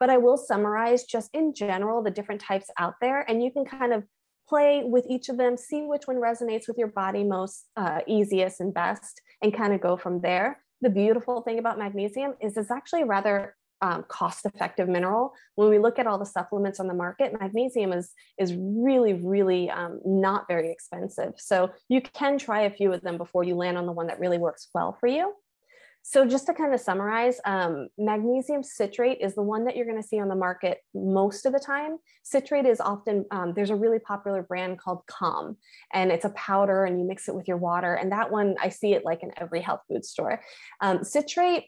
But 0.00 0.10
I 0.10 0.18
will 0.18 0.36
summarize 0.36 1.04
just 1.04 1.30
in 1.34 1.54
general 1.54 2.02
the 2.02 2.10
different 2.10 2.40
types 2.40 2.66
out 2.78 2.94
there, 3.00 3.28
and 3.28 3.42
you 3.42 3.50
can 3.50 3.64
kind 3.64 3.92
of 3.92 4.04
play 4.48 4.82
with 4.84 5.06
each 5.08 5.28
of 5.28 5.36
them, 5.36 5.56
see 5.56 5.82
which 5.82 6.06
one 6.06 6.16
resonates 6.16 6.68
with 6.68 6.78
your 6.78 6.88
body 6.88 7.24
most 7.24 7.66
uh, 7.76 8.00
easiest 8.06 8.60
and 8.60 8.72
best, 8.72 9.20
and 9.42 9.54
kind 9.54 9.72
of 9.72 9.80
go 9.80 9.96
from 9.96 10.20
there. 10.20 10.62
The 10.80 10.90
beautiful 10.90 11.42
thing 11.42 11.58
about 11.58 11.78
magnesium 11.78 12.34
is 12.40 12.56
it's 12.56 12.70
actually 12.70 13.04
rather 13.04 13.54
um, 13.82 14.04
cost 14.08 14.46
effective 14.46 14.88
mineral. 14.88 15.34
When 15.56 15.68
we 15.68 15.78
look 15.78 15.98
at 15.98 16.06
all 16.06 16.18
the 16.18 16.24
supplements 16.24 16.80
on 16.80 16.86
the 16.86 16.94
market, 16.94 17.38
magnesium 17.38 17.92
is, 17.92 18.12
is 18.38 18.54
really, 18.56 19.14
really 19.14 19.68
um, 19.68 20.00
not 20.04 20.46
very 20.48 20.70
expensive. 20.70 21.34
So 21.36 21.72
you 21.88 22.00
can 22.00 22.38
try 22.38 22.62
a 22.62 22.70
few 22.70 22.92
of 22.92 23.02
them 23.02 23.18
before 23.18 23.44
you 23.44 23.56
land 23.56 23.76
on 23.76 23.86
the 23.86 23.92
one 23.92 24.06
that 24.06 24.20
really 24.20 24.38
works 24.38 24.68
well 24.74 24.96
for 24.98 25.08
you. 25.08 25.34
So 26.04 26.26
just 26.26 26.46
to 26.46 26.54
kind 26.54 26.74
of 26.74 26.80
summarize, 26.80 27.40
um, 27.44 27.86
magnesium 27.96 28.64
citrate 28.64 29.18
is 29.20 29.36
the 29.36 29.42
one 29.42 29.64
that 29.66 29.76
you're 29.76 29.86
going 29.86 30.02
to 30.02 30.06
see 30.06 30.18
on 30.18 30.28
the 30.28 30.34
market 30.34 30.78
most 30.94 31.46
of 31.46 31.52
the 31.52 31.60
time. 31.60 31.96
Citrate 32.24 32.66
is 32.66 32.80
often, 32.80 33.24
um, 33.30 33.52
there's 33.54 33.70
a 33.70 33.76
really 33.76 34.00
popular 34.00 34.42
brand 34.42 34.80
called 34.80 35.06
Calm, 35.06 35.56
and 35.92 36.10
it's 36.10 36.24
a 36.24 36.30
powder 36.30 36.84
and 36.84 36.98
you 36.98 37.06
mix 37.06 37.28
it 37.28 37.36
with 37.36 37.46
your 37.46 37.56
water. 37.56 37.94
And 37.94 38.10
that 38.10 38.32
one, 38.32 38.56
I 38.60 38.68
see 38.68 38.94
it 38.94 39.04
like 39.04 39.22
in 39.22 39.30
every 39.36 39.60
health 39.60 39.82
food 39.88 40.04
store. 40.04 40.42
Um, 40.80 41.04
citrate 41.04 41.66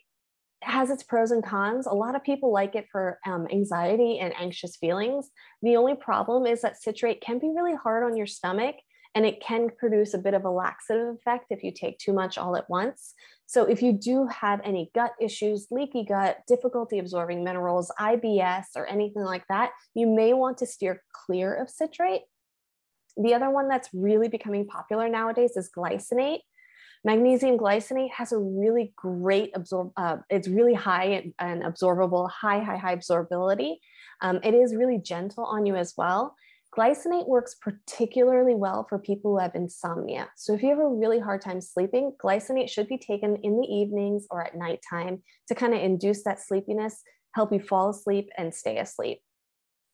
has 0.65 0.91
its 0.91 1.03
pros 1.03 1.31
and 1.31 1.45
cons. 1.45 1.87
A 1.87 1.93
lot 1.93 2.15
of 2.15 2.25
people 2.25 2.53
like 2.53 2.75
it 2.75 2.87
for 2.91 3.19
um, 3.27 3.47
anxiety 3.53 4.19
and 4.19 4.35
anxious 4.39 4.77
feelings. 4.77 5.31
The 5.63 5.77
only 5.77 5.95
problem 5.95 6.47
is 6.47 6.63
that 6.63 6.81
citrate 6.81 7.21
can 7.21 7.39
be 7.39 7.53
really 7.55 7.75
hard 7.75 8.05
on 8.05 8.17
your 8.17 8.27
stomach 8.27 8.77
and 9.15 9.25
it 9.25 9.41
can 9.41 9.71
produce 9.79 10.15
a 10.15 10.19
bit 10.19 10.35
of 10.35 10.45
a 10.45 10.51
laxative 10.51 11.15
effect 11.15 11.47
if 11.51 11.63
you 11.63 11.73
take 11.73 11.99
too 11.99 12.13
much 12.13 12.37
all 12.37 12.57
at 12.57 12.69
once. 12.69 13.15
So, 13.47 13.65
if 13.65 13.83
you 13.83 13.93
do 13.93 14.27
have 14.27 14.61
any 14.65 14.91
gut 14.95 15.13
issues, 15.21 15.69
leaky 15.71 16.05
gut, 16.05 16.39
difficulty 16.49 16.99
absorbing 16.99 17.45
minerals, 17.45 17.93
IBS, 18.01 18.65
or 18.75 18.87
anything 18.87 19.23
like 19.23 19.45
that, 19.49 19.71
you 19.95 20.07
may 20.07 20.33
want 20.33 20.59
to 20.59 20.67
steer 20.67 21.03
clear 21.13 21.55
of 21.55 21.71
citrate. 21.71 22.23
The 23.17 23.35
other 23.35 23.51
one 23.51 23.69
that's 23.69 23.89
really 23.93 24.29
becoming 24.29 24.67
popular 24.67 25.09
nowadays 25.09 25.57
is 25.57 25.71
glycinate. 25.77 26.41
Magnesium 27.05 27.59
glycinate 27.59 28.11
has 28.13 28.33
a 28.33 28.39
really 28.39 28.95
great 28.97 29.53
absorb, 29.55 29.93
uh, 29.97 30.17
it's 30.31 30.49
really 30.49 30.73
high 30.73 31.31
and, 31.39 31.63
absorbable, 31.63 32.31
high, 32.31 32.61
high, 32.61 32.79
high 32.79 32.97
absorbability. 32.97 33.75
Um, 34.23 34.41
it 34.43 34.55
is 34.55 34.75
really 34.75 34.99
gentle 34.99 35.45
on 35.45 35.67
you 35.67 35.77
as 35.77 35.93
well. 35.99 36.35
Glycinate 36.77 37.29
works 37.29 37.57
particularly 37.61 38.55
well 38.55 38.87
for 38.89 38.99
people 38.99 39.33
who 39.33 39.39
have 39.39 39.55
insomnia. 39.55 40.29
So 40.35 40.55
if 40.55 40.63
you 40.63 40.71
have 40.71 40.79
a 40.79 40.89
really 40.89 41.21
hard 41.21 41.43
time 41.43 41.61
sleeping, 41.61 42.13
glycinate 42.23 42.71
should 42.71 42.89
be 42.89 42.99
taken 42.99 43.37
in 43.43 43.61
the 43.61 43.67
evenings 43.67 44.27
or 44.31 44.45
at 44.45 44.57
nighttime 44.57 45.23
to 45.49 45.55
kind 45.55 45.75
of 45.75 45.81
induce 45.81 46.25
that 46.25 46.41
sleepiness, 46.41 47.03
help 47.35 47.53
you 47.53 47.61
fall 47.61 47.91
asleep 47.91 48.31
and 48.39 48.53
stay 48.53 48.79
asleep. 48.79 49.21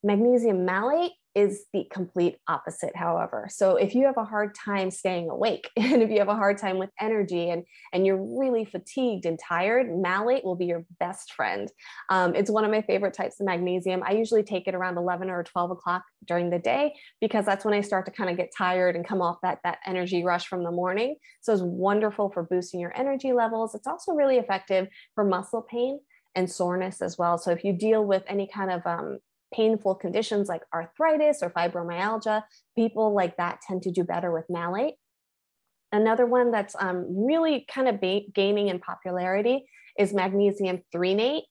Magnesium 0.02 0.64
malate 0.64 1.12
is 1.34 1.66
the 1.72 1.84
complete 1.92 2.38
opposite 2.48 2.96
however. 2.96 3.46
So 3.50 3.76
if 3.76 3.94
you 3.94 4.06
have 4.06 4.16
a 4.16 4.24
hard 4.24 4.54
time 4.54 4.90
staying 4.90 5.30
awake 5.30 5.70
and 5.76 6.02
if 6.02 6.10
you 6.10 6.18
have 6.18 6.28
a 6.28 6.34
hard 6.34 6.58
time 6.58 6.78
with 6.78 6.90
energy 7.00 7.50
and 7.50 7.64
and 7.92 8.04
you're 8.04 8.38
really 8.38 8.64
fatigued 8.64 9.26
and 9.26 9.38
tired 9.38 9.86
malate 9.96 10.44
will 10.44 10.56
be 10.56 10.66
your 10.66 10.84
best 10.98 11.32
friend. 11.34 11.70
Um, 12.08 12.34
it's 12.34 12.50
one 12.50 12.64
of 12.64 12.70
my 12.70 12.82
favorite 12.82 13.14
types 13.14 13.38
of 13.38 13.46
magnesium. 13.46 14.02
I 14.04 14.12
usually 14.12 14.42
take 14.42 14.66
it 14.66 14.74
around 14.74 14.96
11 14.96 15.30
or 15.30 15.44
12 15.44 15.70
o'clock 15.70 16.02
during 16.26 16.50
the 16.50 16.58
day 16.58 16.94
because 17.20 17.44
that's 17.44 17.64
when 17.64 17.74
i 17.74 17.80
start 17.80 18.06
to 18.06 18.10
kind 18.10 18.30
of 18.30 18.36
get 18.36 18.50
tired 18.56 18.96
and 18.96 19.06
come 19.06 19.22
off 19.22 19.36
that 19.42 19.60
that 19.62 19.78
energy 19.86 20.24
rush 20.24 20.46
from 20.46 20.64
the 20.64 20.72
morning. 20.72 21.14
So 21.42 21.52
it's 21.52 21.62
wonderful 21.62 22.30
for 22.30 22.42
boosting 22.42 22.80
your 22.80 22.96
energy 22.98 23.32
levels. 23.32 23.74
It's 23.74 23.86
also 23.86 24.12
really 24.12 24.38
effective 24.38 24.88
for 25.14 25.24
muscle 25.24 25.62
pain 25.62 26.00
and 26.34 26.50
soreness 26.50 27.02
as 27.02 27.18
well. 27.18 27.38
So 27.38 27.50
if 27.50 27.64
you 27.64 27.72
deal 27.72 28.04
with 28.04 28.22
any 28.28 28.48
kind 28.52 28.70
of 28.70 28.86
um, 28.86 29.18
painful 29.54 29.94
conditions 29.96 30.48
like 30.48 30.62
arthritis 30.72 31.42
or 31.42 31.50
fibromyalgia, 31.50 32.42
people 32.76 33.14
like 33.14 33.36
that 33.36 33.60
tend 33.66 33.82
to 33.82 33.90
do 33.90 34.04
better 34.04 34.32
with 34.32 34.44
malate. 34.48 34.94
Another 35.92 36.26
one 36.26 36.50
that's 36.50 36.76
um, 36.78 37.06
really 37.08 37.66
kind 37.72 37.88
of 37.88 38.00
gaining 38.32 38.68
in 38.68 38.78
popularity 38.78 39.66
is 39.98 40.12
magnesium 40.12 40.82
threonate. 40.94 41.42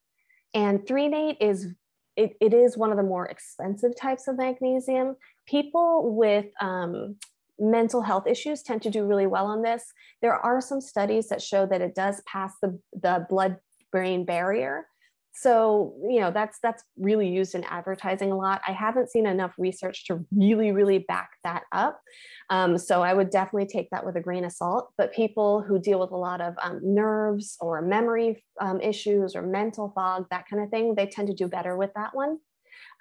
And 0.54 0.80
threonate 0.80 1.38
is 1.42 1.68
it, 2.16 2.34
it 2.42 2.54
is 2.54 2.78
one 2.78 2.92
of 2.92 2.98
the 2.98 3.04
more 3.04 3.28
expensive 3.28 3.96
types 3.96 4.28
of 4.28 4.38
magnesium. 4.38 5.16
People 5.48 6.16
with 6.16 6.48
um, 6.60 7.16
mental 7.60 8.02
health 8.02 8.28
issues 8.28 8.62
tend 8.62 8.82
to 8.82 8.90
do 8.90 9.06
really 9.06 9.28
well 9.28 9.46
on 9.46 9.62
this. 9.62 9.84
There 10.22 10.36
are 10.36 10.62
some 10.62 10.82
studies 10.82 11.30
that 11.30 11.42
show 11.42 11.66
that 11.68 11.82
it 11.82 11.96
does 11.96 12.22
pass 12.26 12.54
the, 12.62 12.80
the 12.94 13.26
blood 13.30 13.58
brain 13.92 14.26
barrier 14.26 14.88
so 15.34 15.94
you 16.10 16.20
know 16.20 16.32
that's 16.32 16.60
that's 16.62 16.84
really 16.98 17.28
used 17.28 17.56
in 17.56 17.64
advertising 17.66 18.32
a 18.32 18.38
lot. 18.38 18.62
I 18.68 18.72
haven't 18.72 19.12
seen 19.12 19.26
enough 19.26 19.54
research 19.58 20.06
to 20.08 20.26
really 20.36 20.72
really 20.72 21.00
back 21.00 21.32
that 21.44 21.64
up. 21.72 22.02
Um, 22.50 22.78
so 22.78 23.02
i 23.02 23.14
would 23.14 23.30
definitely 23.30 23.68
take 23.68 23.90
that 23.92 24.06
with 24.06 24.16
a 24.16 24.22
grain 24.22 24.46
of 24.46 24.52
salt. 24.52 24.92
But 24.98 25.14
people 25.14 25.62
who 25.62 25.80
deal 25.80 26.00
with 26.00 26.12
a 26.12 26.18
lot 26.18 26.42
of 26.42 26.56
um, 26.62 26.80
nerves 26.84 27.58
or 27.62 27.82
memory 27.82 28.44
um, 28.60 28.82
issues 28.82 29.36
or 29.36 29.42
mental 29.42 29.92
fog 29.96 30.26
that 30.32 30.46
kind 30.50 30.64
of 30.64 30.70
thing 30.70 30.96
they 30.96 31.08
tend 31.08 31.28
to 31.28 31.34
do 31.34 31.48
better 31.48 31.78
with 31.78 31.92
that 31.96 32.16
one. 32.16 32.40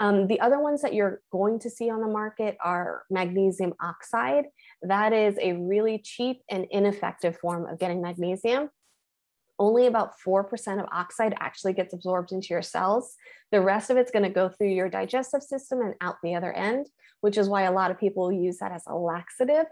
Um, 0.01 0.27
the 0.27 0.41
other 0.41 0.61
ones 0.61 0.83
that 0.83 0.95
you're 0.95 1.21
going 1.33 1.59
to 1.61 1.71
see 1.71 1.91
on 1.91 2.01
the 2.01 2.09
market 2.09 2.57
are 2.63 3.03
magnesium 3.11 3.75
oxide. 3.81 4.45
That 4.83 5.13
is 5.13 5.37
a 5.41 5.55
really 5.55 5.99
cheap 6.05 6.43
and 6.51 6.67
ineffective 6.71 7.37
form 7.39 7.67
of 7.67 7.79
getting 7.79 8.01
magnesium 8.01 8.71
only 9.59 9.87
about 9.87 10.13
4% 10.27 10.81
of 10.81 10.87
oxide 10.93 11.35
actually 11.41 11.73
gets 11.73 11.95
absorbed 11.95 12.33
into 12.33 12.49
your 12.51 12.63
cells. 12.63 13.15
The 13.51 13.61
rest 13.61 13.91
of 13.91 13.97
it's 13.97 14.11
going 14.11 14.25
to 14.25 14.29
go 14.29 14.49
through 14.49 14.71
your 14.71 14.89
digestive 14.89 15.43
system 15.43 15.81
and 15.81 15.95
out 16.01 16.17
the 16.23 16.35
other 16.35 16.53
end, 16.53 16.87
which 17.21 17.39
is 17.39 17.49
why 17.49 17.63
a 17.63 17.73
lot 17.73 17.91
of 17.91 17.99
people 17.99 18.33
use 18.33 18.59
that 18.59 18.73
as 18.73 18.85
a 18.87 18.95
laxative. 18.95 19.67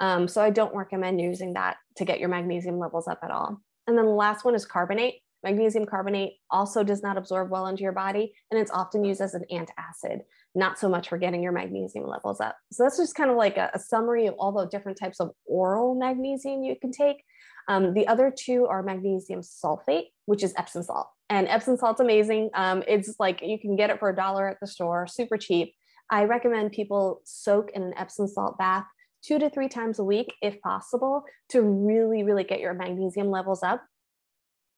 Um, 0.00 0.28
so 0.28 0.42
I 0.42 0.50
don't 0.50 0.74
recommend 0.74 1.20
using 1.20 1.54
that 1.54 1.76
to 1.96 2.04
get 2.04 2.20
your 2.20 2.28
magnesium 2.28 2.78
levels 2.78 3.08
up 3.08 3.20
at 3.22 3.30
all. 3.30 3.60
And 3.86 3.98
then 3.98 4.06
the 4.06 4.12
last 4.12 4.44
one 4.44 4.54
is 4.54 4.64
carbonate. 4.64 5.20
Magnesium 5.42 5.86
carbonate 5.86 6.34
also 6.50 6.84
does 6.84 7.02
not 7.02 7.16
absorb 7.16 7.50
well 7.50 7.66
into 7.66 7.82
your 7.82 7.92
body, 7.92 8.32
and 8.50 8.60
it's 8.60 8.70
often 8.70 9.04
used 9.04 9.20
as 9.20 9.34
an 9.34 9.44
antacid, 9.50 10.20
not 10.54 10.78
so 10.78 10.88
much 10.88 11.08
for 11.08 11.18
getting 11.18 11.42
your 11.42 11.50
magnesium 11.50 12.06
levels 12.06 12.40
up. 12.40 12.56
So 12.70 12.84
that's 12.84 12.98
just 12.98 13.16
kind 13.16 13.30
of 13.30 13.36
like 13.36 13.56
a, 13.56 13.70
a 13.74 13.78
summary 13.80 14.26
of 14.26 14.34
all 14.38 14.52
the 14.52 14.66
different 14.66 14.98
types 14.98 15.18
of 15.18 15.32
oral 15.44 15.96
magnesium 15.96 16.62
you 16.62 16.76
can 16.80 16.92
take. 16.92 17.24
Um, 17.68 17.94
the 17.94 18.06
other 18.06 18.32
two 18.36 18.66
are 18.66 18.82
magnesium 18.82 19.40
sulfate, 19.40 20.06
which 20.26 20.42
is 20.42 20.54
Epsom 20.56 20.82
salt. 20.82 21.08
And 21.30 21.48
Epsom 21.48 21.76
salt's 21.76 22.00
amazing. 22.00 22.50
Um, 22.54 22.82
it's 22.86 23.14
like 23.18 23.40
you 23.42 23.58
can 23.58 23.76
get 23.76 23.90
it 23.90 23.98
for 23.98 24.10
a 24.10 24.16
dollar 24.16 24.48
at 24.48 24.58
the 24.60 24.66
store, 24.66 25.06
super 25.06 25.38
cheap. 25.38 25.74
I 26.10 26.24
recommend 26.24 26.72
people 26.72 27.22
soak 27.24 27.70
in 27.74 27.82
an 27.82 27.94
Epsom 27.96 28.26
salt 28.26 28.58
bath 28.58 28.84
two 29.22 29.38
to 29.38 29.48
three 29.48 29.68
times 29.68 29.98
a 29.98 30.04
week, 30.04 30.34
if 30.42 30.60
possible, 30.60 31.24
to 31.50 31.62
really, 31.62 32.22
really 32.22 32.44
get 32.44 32.60
your 32.60 32.74
magnesium 32.74 33.30
levels 33.30 33.62
up. 33.62 33.82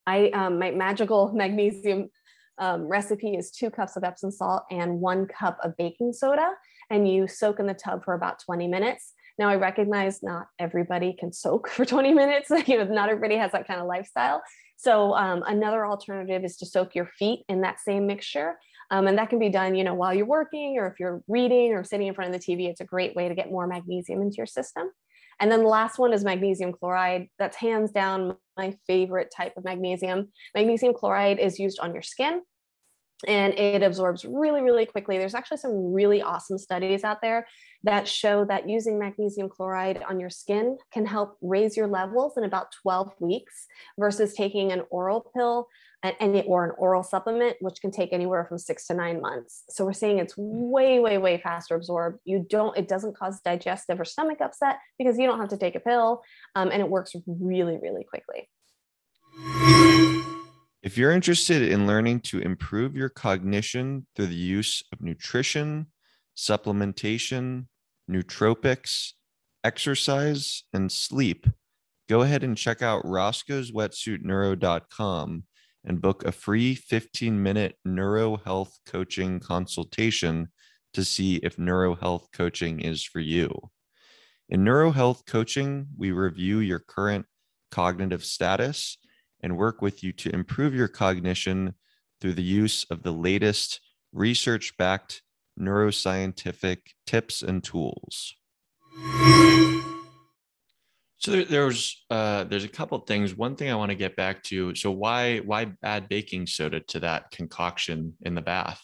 I 0.07 0.29
um, 0.29 0.59
my 0.59 0.71
magical 0.71 1.31
magnesium 1.33 2.09
um, 2.57 2.83
recipe 2.83 3.35
is 3.35 3.51
two 3.51 3.69
cups 3.69 3.97
of 3.97 4.03
Epsom 4.03 4.31
salt 4.31 4.63
and 4.71 5.01
one 5.01 5.27
cup 5.27 5.57
of 5.63 5.75
baking 5.77 6.13
soda, 6.13 6.51
and 6.89 7.09
you 7.09 7.27
soak 7.27 7.59
in 7.59 7.65
the 7.65 7.73
tub 7.73 8.05
for 8.05 8.13
about 8.13 8.39
20 8.45 8.67
minutes. 8.67 9.13
Now, 9.37 9.49
I 9.49 9.55
recognize 9.55 10.23
not 10.23 10.47
everybody 10.59 11.13
can 11.19 11.33
soak 11.33 11.69
for 11.69 11.85
20 11.85 12.13
minutes. 12.13 12.49
you 12.67 12.77
know, 12.77 12.85
not 12.85 13.09
everybody 13.09 13.35
has 13.37 13.51
that 13.51 13.67
kind 13.67 13.79
of 13.79 13.87
lifestyle. 13.87 14.41
So 14.77 15.13
um, 15.13 15.43
another 15.47 15.85
alternative 15.85 16.43
is 16.43 16.57
to 16.57 16.65
soak 16.65 16.95
your 16.95 17.09
feet 17.17 17.43
in 17.47 17.61
that 17.61 17.79
same 17.79 18.07
mixture. 18.07 18.55
Um, 18.91 19.07
and 19.07 19.17
that 19.17 19.29
can 19.29 19.39
be 19.39 19.49
done, 19.49 19.73
you 19.75 19.83
know, 19.83 19.95
while 19.95 20.13
you're 20.13 20.25
working 20.27 20.77
or 20.77 20.87
if 20.87 20.99
you're 20.99 21.21
reading 21.27 21.73
or 21.73 21.83
sitting 21.83 22.07
in 22.07 22.13
front 22.13 22.33
of 22.33 22.39
the 22.39 22.45
TV. 22.45 22.69
It's 22.69 22.81
a 22.81 22.85
great 22.85 23.15
way 23.15 23.27
to 23.27 23.35
get 23.35 23.49
more 23.49 23.67
magnesium 23.67 24.21
into 24.21 24.35
your 24.37 24.45
system. 24.45 24.89
And 25.39 25.51
then 25.51 25.63
the 25.63 25.69
last 25.69 25.97
one 25.97 26.13
is 26.13 26.23
magnesium 26.23 26.71
chloride. 26.71 27.27
That's 27.39 27.57
hands 27.57 27.91
down 27.91 28.37
my 28.57 28.77
favorite 28.87 29.33
type 29.35 29.53
of 29.57 29.65
magnesium. 29.65 30.31
Magnesium 30.53 30.93
chloride 30.93 31.39
is 31.39 31.59
used 31.59 31.79
on 31.79 31.93
your 31.93 32.03
skin 32.03 32.41
and 33.27 33.53
it 33.53 33.81
absorbs 33.81 34.25
really, 34.25 34.61
really 34.61 34.85
quickly. 34.85 35.17
There's 35.17 35.35
actually 35.35 35.57
some 35.57 35.93
really 35.93 36.21
awesome 36.21 36.57
studies 36.57 37.03
out 37.03 37.21
there 37.21 37.47
that 37.83 38.07
show 38.07 38.45
that 38.45 38.67
using 38.67 38.99
magnesium 38.99 39.47
chloride 39.47 40.01
on 40.09 40.19
your 40.19 40.29
skin 40.29 40.77
can 40.91 41.05
help 41.05 41.37
raise 41.41 41.77
your 41.77 41.87
levels 41.87 42.33
in 42.35 42.43
about 42.43 42.73
12 42.81 43.13
weeks 43.19 43.67
versus 43.97 44.33
taking 44.33 44.71
an 44.71 44.83
oral 44.89 45.31
pill 45.35 45.67
and, 46.03 46.43
or 46.45 46.65
an 46.65 46.71
oral 46.77 47.03
supplement, 47.03 47.57
which 47.61 47.81
can 47.81 47.91
take 47.91 48.13
anywhere 48.13 48.45
from 48.45 48.57
six 48.57 48.87
to 48.87 48.93
nine 48.93 49.21
months. 49.21 49.63
So 49.69 49.85
we're 49.85 49.93
saying 49.93 50.19
it's 50.19 50.35
way, 50.37 50.99
way, 50.99 51.17
way 51.17 51.39
faster 51.41 51.75
absorbed. 51.75 52.19
You 52.25 52.45
don't, 52.47 52.77
it 52.77 52.87
doesn't 52.87 53.17
cause 53.17 53.39
digestive 53.41 53.99
or 53.99 54.05
stomach 54.05 54.41
upset 54.41 54.77
because 54.97 55.17
you 55.17 55.25
don't 55.25 55.39
have 55.39 55.49
to 55.49 55.57
take 55.57 55.75
a 55.75 55.79
pill, 55.79 56.21
um, 56.55 56.69
and 56.71 56.81
it 56.81 56.89
works 56.89 57.15
really, 57.25 57.77
really 57.81 58.03
quickly. 58.03 58.49
If 60.85 60.97
you're 60.99 61.11
interested 61.11 61.63
in 61.63 61.87
learning 61.87 62.19
to 62.29 62.39
improve 62.39 62.95
your 62.95 63.09
cognition 63.09 64.05
through 64.15 64.27
the 64.27 64.35
use 64.35 64.83
of 64.93 65.01
nutrition, 65.01 65.87
supplementation, 66.37 67.65
nootropics, 68.07 69.13
exercise, 69.63 70.61
and 70.73 70.91
sleep, 70.91 71.47
go 72.07 72.21
ahead 72.21 72.43
and 72.43 72.55
check 72.55 72.83
out 72.83 73.03
roscoe'swetsuitneuro.com 73.03 75.43
and 75.85 76.01
book 76.03 76.23
a 76.23 76.31
free 76.31 76.75
15 76.75 77.41
minute 77.41 77.77
neuro 77.83 78.37
health 78.37 78.77
coaching 78.85 79.39
consultation 79.39 80.49
to 80.93 81.03
see 81.03 81.37
if 81.37 81.57
neuro 81.57 81.95
health 81.95 82.27
coaching 82.31 82.79
is 82.79 83.03
for 83.03 83.21
you. 83.21 83.51
In 84.49 84.63
neuro 84.63 84.91
health 84.91 85.23
coaching, 85.25 85.87
we 85.97 86.11
review 86.11 86.59
your 86.59 86.77
current 86.77 87.25
cognitive 87.71 88.23
status 88.23 88.99
and 89.45 89.55
work 89.55 89.79
with 89.79 90.03
you 90.03 90.11
to 90.11 90.33
improve 90.33 90.73
your 90.73 90.87
cognition 90.87 91.75
through 92.19 92.33
the 92.33 92.41
use 92.41 92.83
of 92.89 93.03
the 93.03 93.11
latest 93.11 93.79
research 94.11 94.75
backed 94.75 95.21
neuroscientific 95.59 96.79
tips 97.05 97.43
and 97.43 97.63
tools. 97.63 98.33
So 101.17 101.31
there, 101.31 101.45
there's 101.45 102.03
uh, 102.09 102.45
there's 102.45 102.63
a 102.63 102.67
couple 102.69 102.97
things. 102.99 103.35
One 103.35 103.55
thing 103.55 103.69
I 103.69 103.75
want 103.75 103.91
to 103.91 103.95
get 103.95 104.15
back 104.15 104.41
to. 104.45 104.73
So 104.73 104.89
why 104.89 105.37
why 105.39 105.73
add 105.83 106.09
baking 106.09 106.47
soda 106.47 106.79
to 106.79 106.99
that 107.01 107.29
concoction 107.29 108.15
in 108.21 108.33
the 108.33 108.41
bath? 108.41 108.81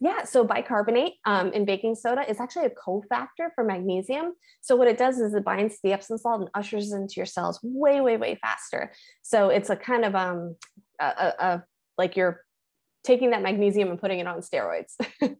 Yeah, 0.00 0.24
so 0.24 0.44
bicarbonate 0.44 1.14
um, 1.24 1.52
in 1.52 1.64
baking 1.64 1.96
soda 1.96 2.28
is 2.28 2.38
actually 2.38 2.66
a 2.66 2.70
cofactor 2.70 3.50
for 3.54 3.64
magnesium. 3.64 4.32
So 4.60 4.76
what 4.76 4.86
it 4.86 4.96
does 4.96 5.18
is 5.18 5.34
it 5.34 5.44
binds 5.44 5.74
to 5.74 5.80
the 5.82 5.92
Epsom 5.92 6.18
salt 6.18 6.40
and 6.40 6.50
ushers 6.54 6.92
into 6.92 7.14
your 7.16 7.26
cells 7.26 7.58
way, 7.62 8.00
way, 8.00 8.16
way 8.16 8.38
faster. 8.40 8.92
So 9.22 9.48
it's 9.48 9.70
a 9.70 9.76
kind 9.76 10.04
of 10.04 10.14
um, 10.14 10.56
a, 11.00 11.04
a, 11.04 11.34
a 11.38 11.64
like 11.96 12.16
you're 12.16 12.44
taking 13.02 13.30
that 13.30 13.42
magnesium 13.42 13.90
and 13.90 14.00
putting 14.00 14.20
it 14.20 14.28
on 14.28 14.40
steroids. 14.40 14.94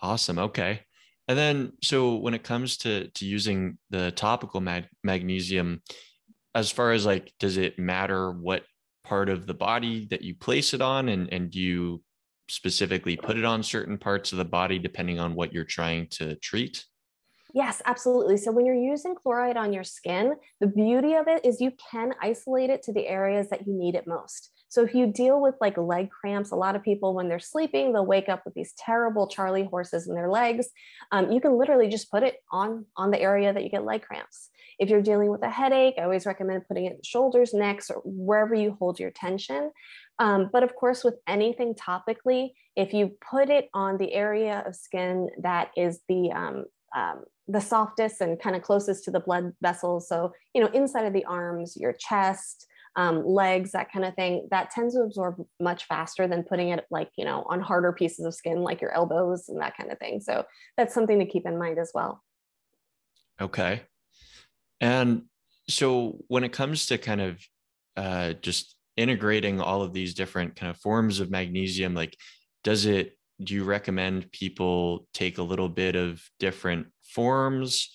awesome. 0.00 0.38
Okay. 0.38 0.80
And 1.28 1.38
then, 1.38 1.72
so 1.82 2.16
when 2.16 2.34
it 2.34 2.42
comes 2.42 2.78
to 2.78 3.08
to 3.08 3.26
using 3.26 3.78
the 3.90 4.10
topical 4.10 4.60
mag- 4.60 4.88
magnesium, 5.04 5.82
as 6.54 6.70
far 6.70 6.92
as 6.92 7.06
like, 7.06 7.32
does 7.38 7.56
it 7.56 7.78
matter 7.78 8.32
what 8.32 8.64
part 9.04 9.28
of 9.28 9.46
the 9.46 9.54
body 9.54 10.06
that 10.10 10.22
you 10.22 10.34
place 10.34 10.74
it 10.74 10.80
on, 10.80 11.08
and 11.08 11.32
and 11.32 11.50
do 11.50 11.60
you 11.60 12.02
specifically 12.50 13.16
put 13.16 13.38
it 13.38 13.44
on 13.44 13.62
certain 13.62 13.98
parts 13.98 14.32
of 14.32 14.38
the 14.38 14.44
body 14.44 14.78
depending 14.78 15.18
on 15.18 15.34
what 15.34 15.52
you're 15.52 15.64
trying 15.64 16.08
to 16.08 16.34
treat? 16.36 16.84
Yes, 17.52 17.82
absolutely. 17.84 18.36
So 18.36 18.52
when 18.52 18.64
you're 18.64 18.74
using 18.74 19.14
chloride 19.14 19.56
on 19.56 19.72
your 19.72 19.84
skin, 19.84 20.34
the 20.60 20.66
beauty 20.66 21.14
of 21.14 21.26
it 21.26 21.44
is 21.44 21.60
you 21.60 21.72
can 21.90 22.14
isolate 22.22 22.70
it 22.70 22.82
to 22.84 22.92
the 22.92 23.06
areas 23.06 23.48
that 23.50 23.66
you 23.66 23.74
need 23.74 23.94
it 23.94 24.06
most. 24.06 24.50
So 24.70 24.84
if 24.84 24.94
you 24.94 25.08
deal 25.08 25.40
with 25.42 25.56
like 25.60 25.76
leg 25.76 26.10
cramps, 26.10 26.52
a 26.52 26.56
lot 26.56 26.76
of 26.76 26.82
people 26.84 27.12
when 27.12 27.28
they're 27.28 27.40
sleeping, 27.40 27.92
they'll 27.92 28.06
wake 28.06 28.28
up 28.28 28.42
with 28.44 28.54
these 28.54 28.72
terrible 28.78 29.26
Charlie 29.26 29.64
horses 29.64 30.08
in 30.08 30.14
their 30.14 30.30
legs. 30.30 30.68
Um, 31.10 31.32
you 31.32 31.40
can 31.40 31.58
literally 31.58 31.88
just 31.88 32.10
put 32.10 32.22
it 32.22 32.36
on 32.52 32.86
on 32.96 33.10
the 33.10 33.20
area 33.20 33.52
that 33.52 33.64
you 33.64 33.68
get 33.68 33.84
leg 33.84 34.02
cramps. 34.02 34.48
If 34.78 34.88
you're 34.88 35.02
dealing 35.02 35.28
with 35.28 35.42
a 35.42 35.50
headache, 35.50 35.96
I 35.98 36.04
always 36.04 36.24
recommend 36.24 36.68
putting 36.68 36.86
it 36.86 37.04
shoulders, 37.04 37.52
necks, 37.52 37.90
or 37.90 38.00
wherever 38.04 38.54
you 38.54 38.76
hold 38.78 39.00
your 39.00 39.10
tension. 39.10 39.72
Um, 40.20 40.50
but 40.52 40.62
of 40.62 40.76
course, 40.76 41.02
with 41.02 41.16
anything 41.26 41.74
topically, 41.74 42.50
if 42.76 42.94
you 42.94 43.16
put 43.28 43.50
it 43.50 43.70
on 43.74 43.98
the 43.98 44.14
area 44.14 44.62
of 44.64 44.76
skin 44.76 45.30
that 45.42 45.72
is 45.76 46.00
the 46.08 46.30
um, 46.30 46.64
um, 46.96 47.24
the 47.48 47.60
softest 47.60 48.20
and 48.20 48.40
kind 48.40 48.54
of 48.54 48.62
closest 48.62 49.02
to 49.04 49.10
the 49.10 49.18
blood 49.18 49.52
vessels, 49.60 50.08
so 50.08 50.32
you 50.54 50.62
know 50.62 50.68
inside 50.68 51.06
of 51.06 51.12
the 51.12 51.24
arms, 51.24 51.76
your 51.76 51.92
chest, 51.92 52.66
um, 52.96 53.24
legs, 53.24 53.72
that 53.72 53.92
kind 53.92 54.04
of 54.04 54.14
thing, 54.14 54.48
that 54.50 54.70
tends 54.70 54.94
to 54.94 55.02
absorb 55.02 55.36
much 55.60 55.84
faster 55.84 56.26
than 56.26 56.42
putting 56.42 56.70
it 56.70 56.84
like 56.90 57.10
you 57.16 57.24
know 57.24 57.44
on 57.48 57.60
harder 57.60 57.92
pieces 57.92 58.24
of 58.24 58.34
skin 58.34 58.62
like 58.62 58.80
your 58.80 58.92
elbows 58.92 59.48
and 59.48 59.60
that 59.60 59.76
kind 59.76 59.90
of 59.92 59.98
thing. 59.98 60.20
So 60.20 60.44
that's 60.76 60.94
something 60.94 61.18
to 61.18 61.26
keep 61.26 61.46
in 61.46 61.58
mind 61.58 61.78
as 61.78 61.92
well. 61.94 62.22
Okay, 63.40 63.82
and 64.80 65.22
so 65.68 66.18
when 66.28 66.44
it 66.44 66.52
comes 66.52 66.86
to 66.86 66.98
kind 66.98 67.20
of 67.20 67.40
uh, 67.96 68.32
just 68.34 68.76
integrating 68.96 69.60
all 69.60 69.82
of 69.82 69.92
these 69.92 70.14
different 70.14 70.56
kind 70.56 70.70
of 70.70 70.76
forms 70.76 71.20
of 71.20 71.30
magnesium 71.30 71.94
like 71.94 72.14
does 72.64 72.84
it 72.84 73.16
do 73.42 73.54
you 73.54 73.64
recommend 73.64 74.30
people 74.32 75.06
take 75.14 75.38
a 75.38 75.42
little 75.42 75.68
bit 75.68 75.96
of 75.96 76.22
different 76.38 76.86
forms 77.02 77.90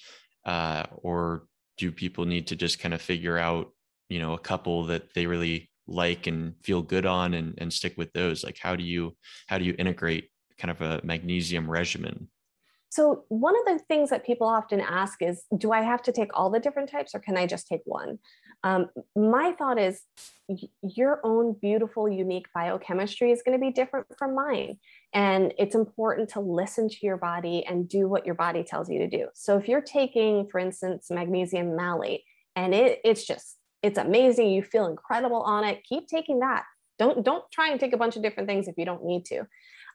uh, 0.46 0.84
or 0.98 1.46
do 1.78 1.92
people 1.92 2.26
need 2.26 2.48
to 2.48 2.56
just 2.56 2.80
kind 2.80 2.94
of 2.94 3.02
figure 3.02 3.38
out 3.38 3.72
you 4.10 4.20
know 4.20 4.34
a 4.34 4.40
couple 4.40 4.86
that 4.86 5.14
they 5.14 5.26
really 5.26 5.70
like 5.88 6.28
and 6.28 6.56
feel 6.64 6.82
good 6.82 7.06
on 7.06 7.34
and, 7.36 7.54
and 7.60 7.72
stick 7.72 7.94
with 7.98 8.12
those 8.14 8.44
like 8.44 8.58
how 8.60 8.76
do 8.76 8.84
you 8.84 9.16
how 9.48 9.58
do 9.58 9.66
you 9.66 9.76
integrate 9.78 10.30
kind 10.58 10.72
of 10.72 10.82
a 10.82 11.02
magnesium 11.04 11.70
regimen 11.70 12.28
so, 12.96 13.26
one 13.28 13.56
of 13.60 13.66
the 13.66 13.84
things 13.90 14.10
that 14.12 14.26
people 14.26 14.48
often 14.48 14.80
ask 14.80 15.22
is 15.22 15.44
Do 15.58 15.74
I 15.74 15.82
have 15.82 16.02
to 16.04 16.14
take 16.14 16.30
all 16.34 16.50
the 16.50 16.62
different 16.62 16.90
types 16.90 17.14
or 17.14 17.20
can 17.20 17.36
I 17.36 17.46
just 17.46 17.68
take 17.68 17.82
one? 17.84 18.20
Um, 18.64 18.88
my 19.18 19.52
thought 19.52 19.78
is 19.78 20.02
your 20.82 21.20
own 21.26 21.58
beautiful, 21.62 22.08
unique 22.08 22.48
biochemistry 22.54 23.32
is 23.32 23.44
going 23.44 23.60
to 23.60 23.62
be 23.62 23.72
different 23.72 24.08
from 24.18 24.34
mine. 24.34 24.78
And 25.14 25.54
it's 25.58 25.76
important 25.76 26.30
to 26.30 26.40
listen 26.40 26.88
to 26.88 26.98
your 27.02 27.18
body 27.18 27.66
and 27.66 27.90
do 27.90 28.08
what 28.08 28.26
your 28.26 28.36
body 28.36 28.64
tells 28.64 28.90
you 28.90 29.00
to 29.00 29.10
do. 29.10 29.28
So, 29.34 29.58
if 29.58 29.68
you're 29.68 29.82
taking, 29.82 30.48
for 30.48 30.60
instance, 30.60 31.08
magnesium 31.12 31.76
malate 31.76 32.22
and 32.56 32.74
it, 32.74 33.02
it's 33.04 33.26
just, 33.26 33.58
it's 33.86 34.00
amazing, 34.00 34.50
you 34.50 34.64
feel 34.64 34.88
incredible 34.88 35.44
on 35.44 35.64
it, 35.64 35.84
keep 35.88 36.08
taking 36.08 36.40
that. 36.40 36.64
Don't, 36.98 37.24
don't 37.24 37.44
try 37.52 37.70
and 37.70 37.80
take 37.80 37.94
a 37.94 37.98
bunch 37.98 38.16
of 38.16 38.24
different 38.24 38.50
things 38.50 38.68
if 38.68 38.76
you 38.78 38.86
don't 38.86 39.04
need 39.04 39.26
to. 39.26 39.44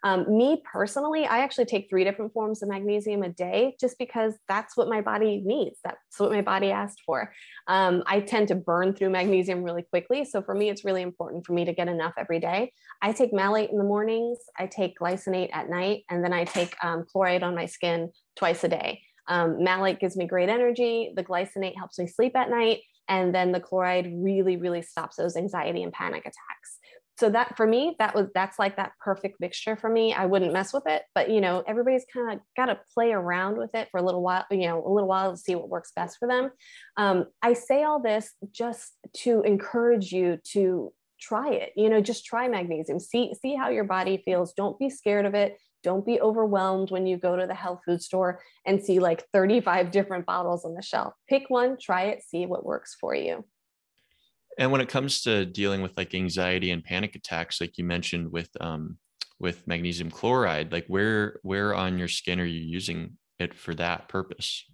Um, 0.03 0.25
me 0.39 0.63
personally, 0.73 1.27
I 1.27 1.41
actually 1.41 1.65
take 1.65 1.89
three 1.91 2.05
different 2.05 2.33
forms 2.33 2.63
of 2.63 2.69
magnesium 2.69 3.23
a 3.23 3.31
day 3.31 3.75
just 3.81 3.99
because 3.99 4.35
that's 4.49 4.77
what 4.77 4.89
my 4.89 5.01
body 5.01 5.43
needs. 5.45 5.79
That's 5.85 5.99
what 6.19 6.31
my 6.31 6.41
body 6.41 6.71
asked 6.71 7.03
for. 7.05 7.33
Um, 7.67 8.05
I 8.07 8.21
tend 8.21 8.49
to 8.49 8.55
burn 8.55 8.95
through 8.95 9.11
magnesium 9.11 9.63
really 9.63 9.83
quickly. 9.83 10.25
So 10.25 10.41
for 10.41 10.55
me, 10.55 10.71
it's 10.71 10.85
really 10.85 11.03
important 11.03 11.45
for 11.45 11.53
me 11.53 11.65
to 11.65 11.73
get 11.73 11.89
enough 11.89 12.15
every 12.17 12.39
day. 12.39 12.73
I 13.03 13.13
take 13.13 13.33
malate 13.33 13.71
in 13.71 13.77
the 13.77 13.85
mornings, 13.85 14.39
I 14.57 14.67
take 14.67 14.99
glycinate 14.99 15.51
at 15.53 15.69
night, 15.69 16.05
and 16.09 16.25
then 16.25 16.33
I 16.33 16.45
take 16.45 16.77
um, 16.83 17.05
chloride 17.11 17.43
on 17.43 17.57
my 17.57 17.67
skin 17.67 18.11
twice 18.37 18.63
a 18.63 18.69
day. 18.69 19.03
Um, 19.27 19.63
malate 19.63 20.01
gives 20.01 20.17
me 20.17 20.27
great 20.27 20.49
energy. 20.49 21.13
The 21.15 21.25
glycinate 21.25 21.77
helps 21.77 21.99
me 21.99 22.07
sleep 22.07 22.37
at 22.37 22.51
night. 22.51 22.81
And 23.11 23.35
then 23.35 23.53
the 23.53 23.61
chloride 23.61 24.11
really, 24.15 24.57
really 24.57 24.81
stops 24.81 25.17
those 25.17 25.37
anxiety 25.37 25.83
and 25.83 25.93
panic 25.93 26.21
attacks. 26.21 26.79
So 27.19 27.29
that 27.29 27.55
for 27.55 27.67
me 27.67 27.97
that 27.99 28.15
was 28.15 28.29
that's 28.35 28.59
like 28.59 28.77
that 28.77 28.93
perfect 28.99 29.41
mixture 29.41 29.77
for 29.77 29.91
me. 29.91 30.15
I 30.15 30.25
wouldn't 30.25 30.55
mess 30.55 30.73
with 30.73 30.85
it 30.87 31.03
but 31.15 31.29
you 31.29 31.43
know 31.43 31.63
everybody's 31.67 32.07
kind 32.11 32.33
of 32.33 32.41
got 32.57 32.67
to 32.67 32.81
play 32.95 33.13
around 33.13 33.59
with 33.59 33.75
it 33.75 33.89
for 33.91 34.01
a 34.01 34.03
little 34.03 34.23
while 34.23 34.47
you 34.51 34.67
know 34.67 34.83
a 34.83 34.89
little 34.89 35.09
while 35.09 35.31
to 35.33 35.37
see 35.37 35.55
what 35.55 35.69
works 35.69 35.93
best 35.95 36.17
for 36.19 36.27
them. 36.27 36.51
Um, 36.97 37.27
i 37.43 37.53
say 37.53 37.83
all 37.83 38.01
this 38.01 38.33
just 38.51 38.93
to 39.19 39.43
encourage 39.43 40.13
you 40.13 40.39
to 40.53 40.95
try 41.21 41.51
it 41.53 41.73
you 41.77 41.91
know 41.91 42.01
just 42.01 42.25
try 42.25 42.49
magnesium. 42.49 42.99
See 42.99 43.35
see 43.35 43.55
how 43.55 43.69
your 43.69 43.85
body 43.85 44.23
feels. 44.25 44.55
Don't 44.55 44.79
be 44.79 44.89
scared 44.89 45.27
of 45.27 45.35
it 45.35 45.59
don't 45.83 46.07
be 46.07 46.21
overwhelmed 46.21 46.91
when 46.91 47.07
you 47.07 47.17
go 47.17 47.37
to 47.37 47.47
the 47.47 47.55
health 47.55 47.81
food 47.85 48.03
store 48.03 48.41
and 48.67 48.83
see 48.83 48.99
like 48.99 49.25
35 49.33 49.91
different 49.91 50.27
bottles 50.27 50.65
on 50.65 50.75
the 50.75 50.83
shelf 50.83 51.15
pick 51.29 51.45
one 51.49 51.77
try 51.81 52.05
it 52.05 52.23
see 52.23 52.47
what 52.47 52.65
works 52.65 52.97
for 53.01 53.15
you 53.15 53.45
and 54.59 54.71
when 54.71 54.83
it 54.83 54.89
comes 54.89 55.23
to 55.23 55.47
dealing 55.47 55.81
with 55.81 55.97
like 55.97 56.15
anxiety 56.15 56.71
and 56.71 56.85
panic 56.85 57.15
attacks, 57.17 57.61
like 57.61 57.79
you 57.79 57.85
mentioned 57.85 58.31
with 58.31 58.51
um, 58.61 58.99
with 59.39 59.67
magnesium 59.67 60.11
chloride, 60.11 60.71
like 60.71 60.85
where 60.87 61.41
where 61.43 61.75
on 61.75 61.99
your 61.99 62.09
skin 62.09 62.41
are 62.41 62.45
you 62.45 62.61
using 62.61 63.17
it 63.39 63.55
for 63.55 63.75
that 63.77 64.09
purpose? 64.09 64.65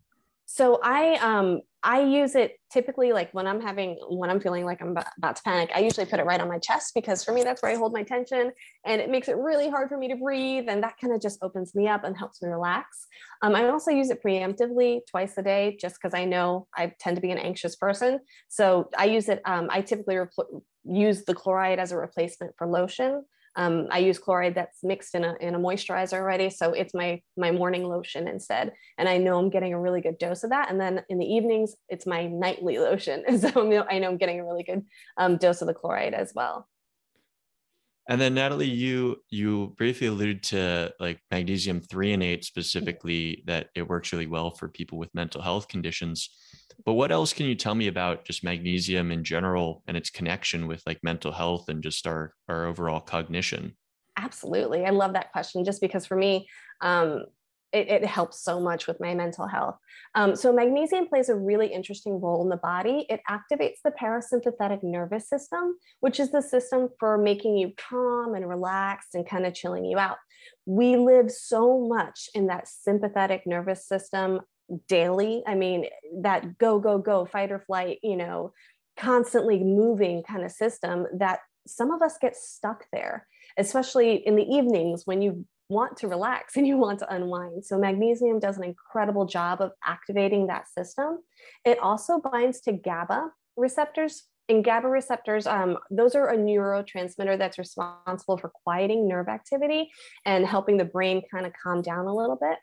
So 0.46 0.80
I 0.82 1.16
um 1.16 1.60
I 1.82 2.00
use 2.00 2.34
it 2.34 2.58
typically 2.72 3.12
like 3.12 3.32
when 3.32 3.46
I'm 3.46 3.60
having 3.60 3.98
when 4.08 4.30
I'm 4.30 4.40
feeling 4.40 4.64
like 4.64 4.80
I'm 4.80 4.96
about 5.18 5.36
to 5.36 5.42
panic. 5.42 5.70
I 5.74 5.80
usually 5.80 6.06
put 6.06 6.20
it 6.20 6.24
right 6.24 6.40
on 6.40 6.48
my 6.48 6.58
chest 6.58 6.92
because 6.94 7.24
for 7.24 7.32
me 7.32 7.42
that's 7.42 7.62
where 7.62 7.70
I 7.70 7.74
hold 7.74 7.92
my 7.92 8.04
tension, 8.04 8.52
and 8.84 9.00
it 9.00 9.10
makes 9.10 9.28
it 9.28 9.36
really 9.36 9.68
hard 9.68 9.88
for 9.88 9.98
me 9.98 10.08
to 10.08 10.16
breathe, 10.16 10.66
and 10.68 10.82
that 10.82 10.94
kind 11.00 11.12
of 11.12 11.20
just 11.20 11.38
opens 11.42 11.74
me 11.74 11.88
up 11.88 12.04
and 12.04 12.16
helps 12.16 12.42
me 12.42 12.48
relax. 12.48 13.06
Um, 13.42 13.54
I 13.54 13.68
also 13.68 13.90
use 13.90 14.10
it 14.10 14.22
preemptively 14.22 15.00
twice 15.10 15.36
a 15.36 15.42
day 15.42 15.76
just 15.80 15.96
because 16.00 16.14
I 16.14 16.24
know 16.24 16.68
I 16.76 16.92
tend 16.98 17.16
to 17.16 17.22
be 17.22 17.30
an 17.30 17.38
anxious 17.38 17.76
person. 17.76 18.20
So 18.48 18.88
I 18.96 19.06
use 19.06 19.28
it. 19.28 19.42
Um, 19.44 19.68
I 19.70 19.80
typically 19.80 20.18
use 20.84 21.24
the 21.24 21.34
chloride 21.34 21.78
as 21.80 21.92
a 21.92 21.96
replacement 21.96 22.54
for 22.56 22.66
lotion 22.68 23.24
Um, 23.56 23.88
I 23.90 23.98
use 23.98 24.18
chloride 24.18 24.54
that's 24.54 24.84
mixed 24.84 25.14
in 25.14 25.24
a, 25.24 25.34
in 25.40 25.54
a 25.54 25.58
moisturizer 25.58 26.14
already. 26.14 26.50
So 26.50 26.72
it's 26.72 26.94
my, 26.94 27.22
my 27.36 27.50
morning 27.50 27.84
lotion 27.84 28.28
instead. 28.28 28.72
And 28.98 29.08
I 29.08 29.16
know 29.18 29.38
I'm 29.38 29.50
getting 29.50 29.72
a 29.72 29.80
really 29.80 30.00
good 30.00 30.18
dose 30.18 30.44
of 30.44 30.50
that. 30.50 30.70
And 30.70 30.80
then 30.80 31.02
in 31.08 31.18
the 31.18 31.26
evenings, 31.26 31.74
it's 31.88 32.06
my 32.06 32.26
nightly 32.26 32.78
lotion. 32.78 33.24
So 33.38 33.86
I 33.88 33.98
know 33.98 34.08
I'm 34.08 34.16
getting 34.16 34.40
a 34.40 34.44
really 34.44 34.62
good 34.62 34.84
um, 35.16 35.36
dose 35.36 35.60
of 35.60 35.68
the 35.68 35.74
chloride 35.74 36.14
as 36.14 36.32
well. 36.34 36.68
And 38.08 38.20
then 38.20 38.34
Natalie, 38.34 38.66
you 38.66 39.16
you 39.30 39.74
briefly 39.76 40.06
alluded 40.06 40.42
to 40.44 40.92
like 41.00 41.20
magnesium 41.30 41.80
threonate 41.80 42.44
specifically 42.44 43.42
that 43.46 43.68
it 43.74 43.88
works 43.88 44.12
really 44.12 44.28
well 44.28 44.50
for 44.52 44.68
people 44.68 44.96
with 44.96 45.14
mental 45.14 45.42
health 45.42 45.66
conditions. 45.66 46.30
But 46.84 46.92
what 46.92 47.10
else 47.10 47.32
can 47.32 47.46
you 47.46 47.56
tell 47.56 47.74
me 47.74 47.88
about 47.88 48.24
just 48.24 48.44
magnesium 48.44 49.10
in 49.10 49.24
general 49.24 49.82
and 49.88 49.96
its 49.96 50.10
connection 50.10 50.68
with 50.68 50.82
like 50.86 51.00
mental 51.02 51.32
health 51.32 51.68
and 51.68 51.82
just 51.82 52.06
our 52.06 52.32
our 52.48 52.66
overall 52.66 53.00
cognition? 53.00 53.76
Absolutely, 54.16 54.84
I 54.84 54.90
love 54.90 55.14
that 55.14 55.32
question. 55.32 55.64
Just 55.64 55.80
because 55.80 56.06
for 56.06 56.16
me, 56.16 56.48
um, 56.80 57.24
it, 57.72 57.88
it, 57.88 58.04
helps 58.04 58.42
so 58.42 58.60
much 58.60 58.86
with 58.86 59.00
my 59.00 59.14
mental 59.14 59.46
health. 59.46 59.76
Um, 60.14 60.36
so, 60.36 60.52
magnesium 60.52 61.08
plays 61.08 61.28
a 61.28 61.34
really 61.34 61.66
interesting 61.66 62.20
role 62.20 62.42
in 62.42 62.48
the 62.48 62.56
body. 62.56 63.06
It 63.08 63.20
activates 63.28 63.78
the 63.84 63.90
parasympathetic 63.90 64.82
nervous 64.82 65.28
system, 65.28 65.76
which 66.00 66.20
is 66.20 66.30
the 66.30 66.42
system 66.42 66.88
for 66.98 67.18
making 67.18 67.56
you 67.56 67.72
calm 67.76 68.34
and 68.34 68.48
relaxed 68.48 69.14
and 69.14 69.28
kind 69.28 69.46
of 69.46 69.54
chilling 69.54 69.84
you 69.84 69.98
out. 69.98 70.16
We 70.64 70.96
live 70.96 71.30
so 71.30 71.80
much 71.80 72.28
in 72.34 72.46
that 72.46 72.68
sympathetic 72.68 73.46
nervous 73.46 73.86
system 73.86 74.40
daily. 74.88 75.42
I 75.46 75.54
mean, 75.54 75.86
that 76.22 76.58
go, 76.58 76.78
go, 76.78 76.98
go, 76.98 77.24
fight 77.24 77.52
or 77.52 77.60
flight, 77.60 77.98
you 78.02 78.16
know, 78.16 78.52
constantly 78.96 79.62
moving 79.62 80.22
kind 80.22 80.44
of 80.44 80.52
system 80.52 81.06
that 81.14 81.40
some 81.66 81.90
of 81.90 82.02
us 82.02 82.16
get 82.20 82.36
stuck 82.36 82.86
there, 82.92 83.26
especially 83.58 84.14
in 84.14 84.36
the 84.36 84.44
evenings 84.44 85.02
when 85.04 85.22
you 85.22 85.44
want 85.68 85.96
to 85.98 86.08
relax 86.08 86.56
and 86.56 86.66
you 86.66 86.76
want 86.76 86.98
to 87.00 87.14
unwind. 87.14 87.64
So, 87.64 87.78
magnesium 87.78 88.38
does 88.38 88.56
an 88.56 88.64
incredible 88.64 89.26
job 89.26 89.60
of 89.60 89.72
activating 89.84 90.46
that 90.46 90.68
system. 90.68 91.18
It 91.64 91.78
also 91.78 92.20
binds 92.20 92.60
to 92.62 92.72
GABA 92.72 93.30
receptors. 93.56 94.24
And 94.48 94.64
GABA 94.64 94.86
receptors, 94.86 95.44
um, 95.46 95.76
those 95.90 96.14
are 96.14 96.28
a 96.28 96.36
neurotransmitter 96.36 97.36
that's 97.36 97.58
responsible 97.58 98.38
for 98.38 98.52
quieting 98.62 99.08
nerve 99.08 99.26
activity 99.28 99.90
and 100.24 100.46
helping 100.46 100.76
the 100.76 100.84
brain 100.84 101.22
kind 101.32 101.46
of 101.46 101.52
calm 101.60 101.82
down 101.82 102.06
a 102.06 102.14
little 102.14 102.36
bit. 102.36 102.56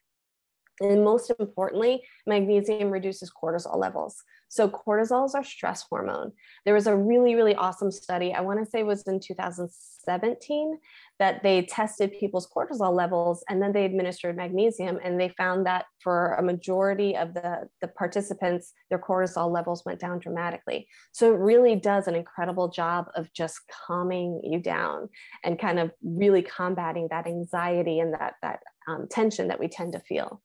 And 0.81 1.03
most 1.03 1.31
importantly, 1.39 2.01
magnesium 2.25 2.89
reduces 2.89 3.31
cortisol 3.31 3.77
levels. 3.77 4.23
So, 4.49 4.69
cortisol 4.69 5.25
is 5.25 5.33
our 5.33 5.43
stress 5.43 5.83
hormone. 5.89 6.31
There 6.63 6.75
was 6.75 6.85
a 6.85 6.95
really, 6.95 7.33
really 7.33 7.55
awesome 7.55 7.91
study, 7.91 8.33
I 8.33 8.41
want 8.41 8.59
to 8.59 8.69
say 8.69 8.83
was 8.83 9.01
in 9.03 9.19
2017, 9.19 10.77
that 11.19 11.41
they 11.41 11.63
tested 11.63 12.13
people's 12.19 12.47
cortisol 12.47 12.95
levels 12.95 13.43
and 13.49 13.61
then 13.61 13.71
they 13.71 13.85
administered 13.85 14.35
magnesium. 14.35 14.99
And 15.03 15.19
they 15.19 15.29
found 15.29 15.65
that 15.65 15.85
for 16.03 16.33
a 16.35 16.43
majority 16.43 17.15
of 17.15 17.33
the, 17.33 17.67
the 17.81 17.87
participants, 17.87 18.73
their 18.89 18.99
cortisol 18.99 19.51
levels 19.51 19.83
went 19.85 19.99
down 19.99 20.19
dramatically. 20.19 20.87
So, 21.13 21.33
it 21.33 21.39
really 21.39 21.75
does 21.75 22.07
an 22.07 22.15
incredible 22.15 22.69
job 22.69 23.07
of 23.15 23.31
just 23.33 23.59
calming 23.87 24.41
you 24.43 24.59
down 24.59 25.09
and 25.43 25.57
kind 25.57 25.79
of 25.79 25.91
really 26.03 26.41
combating 26.43 27.07
that 27.09 27.27
anxiety 27.27 27.99
and 27.99 28.13
that, 28.13 28.35
that 28.41 28.59
um, 28.87 29.07
tension 29.09 29.47
that 29.47 29.59
we 29.59 29.67
tend 29.67 29.93
to 29.93 29.99
feel. 29.99 30.41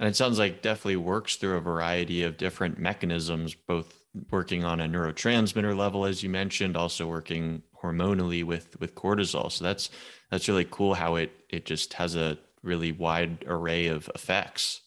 And 0.00 0.08
it 0.08 0.16
sounds 0.16 0.38
like 0.38 0.62
definitely 0.62 0.96
works 0.96 1.36
through 1.36 1.56
a 1.56 1.60
variety 1.60 2.22
of 2.24 2.36
different 2.36 2.78
mechanisms, 2.78 3.54
both 3.54 3.94
working 4.30 4.64
on 4.64 4.80
a 4.80 4.88
neurotransmitter 4.88 5.76
level, 5.76 6.04
as 6.04 6.22
you 6.22 6.30
mentioned, 6.30 6.76
also 6.76 7.06
working 7.06 7.62
hormonally 7.82 8.44
with 8.44 8.78
with 8.80 8.94
cortisol. 8.94 9.50
So 9.52 9.64
that's 9.64 9.90
that's 10.30 10.48
really 10.48 10.66
cool 10.70 10.94
how 10.94 11.16
it 11.16 11.32
it 11.48 11.64
just 11.64 11.94
has 11.94 12.16
a 12.16 12.38
really 12.62 12.92
wide 12.92 13.44
array 13.46 13.86
of 13.86 14.10
effects. 14.14 14.80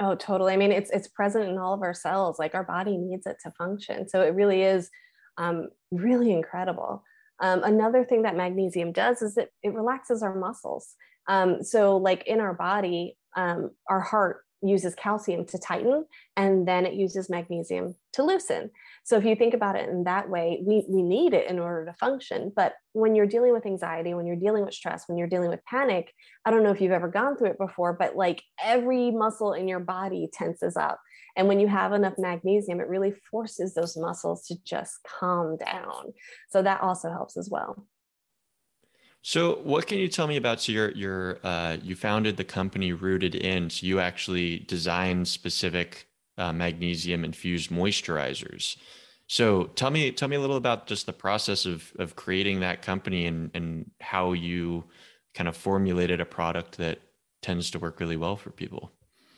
Oh, 0.00 0.14
totally. 0.14 0.54
I 0.54 0.56
mean, 0.56 0.72
it's 0.72 0.90
it's 0.90 1.08
present 1.08 1.48
in 1.48 1.58
all 1.58 1.74
of 1.74 1.82
our 1.82 1.94
cells. 1.94 2.38
Like 2.38 2.54
our 2.54 2.64
body 2.64 2.96
needs 2.96 3.26
it 3.26 3.36
to 3.44 3.50
function. 3.52 4.08
So 4.08 4.22
it 4.22 4.34
really 4.34 4.62
is 4.62 4.90
um, 5.36 5.68
really 5.90 6.32
incredible. 6.32 7.04
Um, 7.40 7.62
another 7.64 8.04
thing 8.04 8.22
that 8.22 8.36
magnesium 8.36 8.92
does 8.92 9.22
is 9.22 9.36
it, 9.36 9.50
it 9.62 9.74
relaxes 9.74 10.22
our 10.22 10.34
muscles. 10.34 10.94
Um, 11.26 11.62
so, 11.62 11.96
like 11.96 12.26
in 12.26 12.40
our 12.40 12.54
body, 12.54 13.16
um, 13.36 13.70
our 13.88 14.00
heart 14.00 14.44
uses 14.62 14.94
calcium 14.94 15.44
to 15.46 15.58
tighten 15.58 16.04
and 16.36 16.68
then 16.68 16.84
it 16.84 16.94
uses 16.94 17.30
magnesium 17.30 17.94
to 18.12 18.22
loosen. 18.22 18.70
So 19.04 19.16
if 19.16 19.24
you 19.24 19.34
think 19.34 19.54
about 19.54 19.76
it 19.76 19.88
in 19.88 20.04
that 20.04 20.28
way, 20.28 20.62
we, 20.66 20.84
we 20.88 21.02
need 21.02 21.32
it 21.32 21.48
in 21.48 21.58
order 21.58 21.86
to 21.86 21.94
function. 21.94 22.52
But 22.54 22.74
when 22.92 23.14
you're 23.14 23.26
dealing 23.26 23.52
with 23.52 23.64
anxiety, 23.64 24.12
when 24.12 24.26
you're 24.26 24.36
dealing 24.36 24.64
with 24.64 24.74
stress, 24.74 25.04
when 25.06 25.16
you're 25.16 25.28
dealing 25.28 25.48
with 25.48 25.64
panic, 25.64 26.12
I 26.44 26.50
don't 26.50 26.62
know 26.62 26.70
if 26.70 26.80
you've 26.80 26.92
ever 26.92 27.08
gone 27.08 27.36
through 27.36 27.50
it 27.50 27.58
before, 27.58 27.94
but 27.94 28.16
like 28.16 28.42
every 28.62 29.10
muscle 29.10 29.54
in 29.54 29.66
your 29.66 29.80
body 29.80 30.28
tenses 30.32 30.76
up. 30.76 31.00
And 31.36 31.48
when 31.48 31.60
you 31.60 31.68
have 31.68 31.92
enough 31.92 32.14
magnesium, 32.18 32.80
it 32.80 32.88
really 32.88 33.14
forces 33.30 33.72
those 33.74 33.96
muscles 33.96 34.46
to 34.48 34.56
just 34.62 34.98
calm 35.20 35.56
down. 35.56 36.12
So 36.50 36.60
that 36.62 36.82
also 36.82 37.10
helps 37.10 37.36
as 37.36 37.48
well. 37.50 37.86
So, 39.22 39.56
what 39.62 39.86
can 39.86 39.98
you 39.98 40.08
tell 40.08 40.26
me 40.26 40.36
about? 40.36 40.60
So, 40.60 40.72
your 40.72 40.90
your 40.92 41.38
uh, 41.44 41.76
you 41.82 41.94
founded 41.94 42.36
the 42.36 42.44
company 42.44 42.92
Rooted 42.92 43.34
In. 43.34 43.68
So, 43.68 43.86
you 43.86 44.00
actually 44.00 44.60
designed 44.60 45.28
specific 45.28 46.06
uh, 46.38 46.52
magnesium 46.52 47.24
infused 47.24 47.70
moisturizers. 47.70 48.76
So, 49.26 49.64
tell 49.64 49.90
me 49.90 50.10
tell 50.10 50.28
me 50.28 50.36
a 50.36 50.40
little 50.40 50.56
about 50.56 50.86
just 50.86 51.04
the 51.04 51.12
process 51.12 51.66
of 51.66 51.92
of 51.98 52.16
creating 52.16 52.60
that 52.60 52.80
company 52.80 53.26
and 53.26 53.50
and 53.52 53.90
how 54.00 54.32
you 54.32 54.84
kind 55.34 55.48
of 55.48 55.56
formulated 55.56 56.20
a 56.20 56.24
product 56.24 56.78
that 56.78 57.00
tends 57.42 57.70
to 57.70 57.78
work 57.78 58.00
really 58.00 58.16
well 58.16 58.36
for 58.36 58.50
people. 58.50 58.90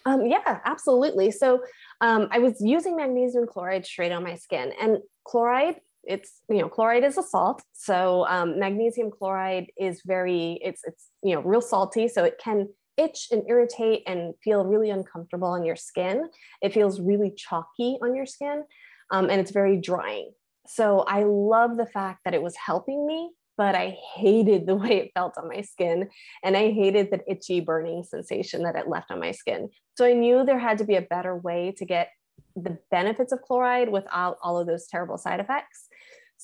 Um, 0.05 0.27
yeah, 0.27 0.61
absolutely. 0.65 1.31
So 1.31 1.63
um, 2.01 2.29
I 2.31 2.39
was 2.39 2.61
using 2.61 2.97
magnesium 2.97 3.47
chloride 3.47 3.87
straight 3.87 4.13
on 4.13 4.23
my 4.23 4.37
skin, 4.37 4.73
and 4.81 4.99
chloride 5.25 5.81
it's 6.05 6.41
you 6.49 6.59
know 6.59 6.69
chloride 6.69 7.05
is 7.05 7.19
a 7.19 7.23
salt. 7.23 7.63
So 7.73 8.27
um, 8.29 8.59
magnesium 8.59 9.11
chloride 9.11 9.67
is 9.79 10.03
very 10.05 10.59
it's 10.63 10.83
it's 10.85 11.09
you 11.23 11.35
know 11.35 11.43
real 11.43 11.61
salty. 11.61 12.09
So 12.09 12.25
it 12.25 12.41
can 12.43 12.69
itch 12.97 13.29
and 13.31 13.43
irritate 13.49 14.03
and 14.07 14.35
feel 14.43 14.65
really 14.65 14.91
uncomfortable 14.91 15.49
on 15.49 15.65
your 15.65 15.77
skin. 15.77 16.29
It 16.61 16.75
feels 16.75 17.01
really 17.01 17.33
chalky 17.37 17.99
on 18.03 18.15
your 18.15 18.27
skin 18.27 18.65
um, 19.11 19.31
and 19.31 19.41
it's 19.41 19.51
very 19.51 19.77
drying. 19.77 20.33
So 20.67 21.01
i 21.09 21.25
love 21.25 21.77
the 21.77 21.87
fact 21.87 22.21
that 22.25 22.35
it 22.35 22.43
was 22.43 22.57
helping 22.57 23.07
me 23.07 23.33
but 23.59 23.75
i 23.75 23.97
hated 24.15 24.67
the 24.67 24.75
way 24.83 24.97
it 24.99 25.11
felt 25.15 25.35
on 25.37 25.49
my 25.49 25.61
skin. 25.61 26.09
And 26.43 26.57
i 26.57 26.71
hated 26.71 27.11
that 27.11 27.23
itchy 27.29 27.61
burning 27.61 28.05
sensation 28.05 28.63
that 28.63 28.77
it 28.77 28.89
left 28.89 29.11
on 29.11 29.21
my 29.21 29.33
skin. 29.33 29.71
So 29.97 30.05
i 30.05 30.13
knew 30.13 30.45
there 30.45 30.59
had 30.59 30.79
to 30.79 30.85
be 30.85 30.97
a 30.97 31.03
better 31.03 31.37
way 31.37 31.75
to 31.79 31.85
get 31.85 32.11
the 32.57 32.79
benefits 32.91 33.33
of 33.33 33.43
chloride 33.43 33.89
without 33.89 34.37
all 34.43 34.59
of 34.59 34.67
those 34.67 34.87
terrible 34.87 35.19
side 35.19 35.41
effects 35.41 35.89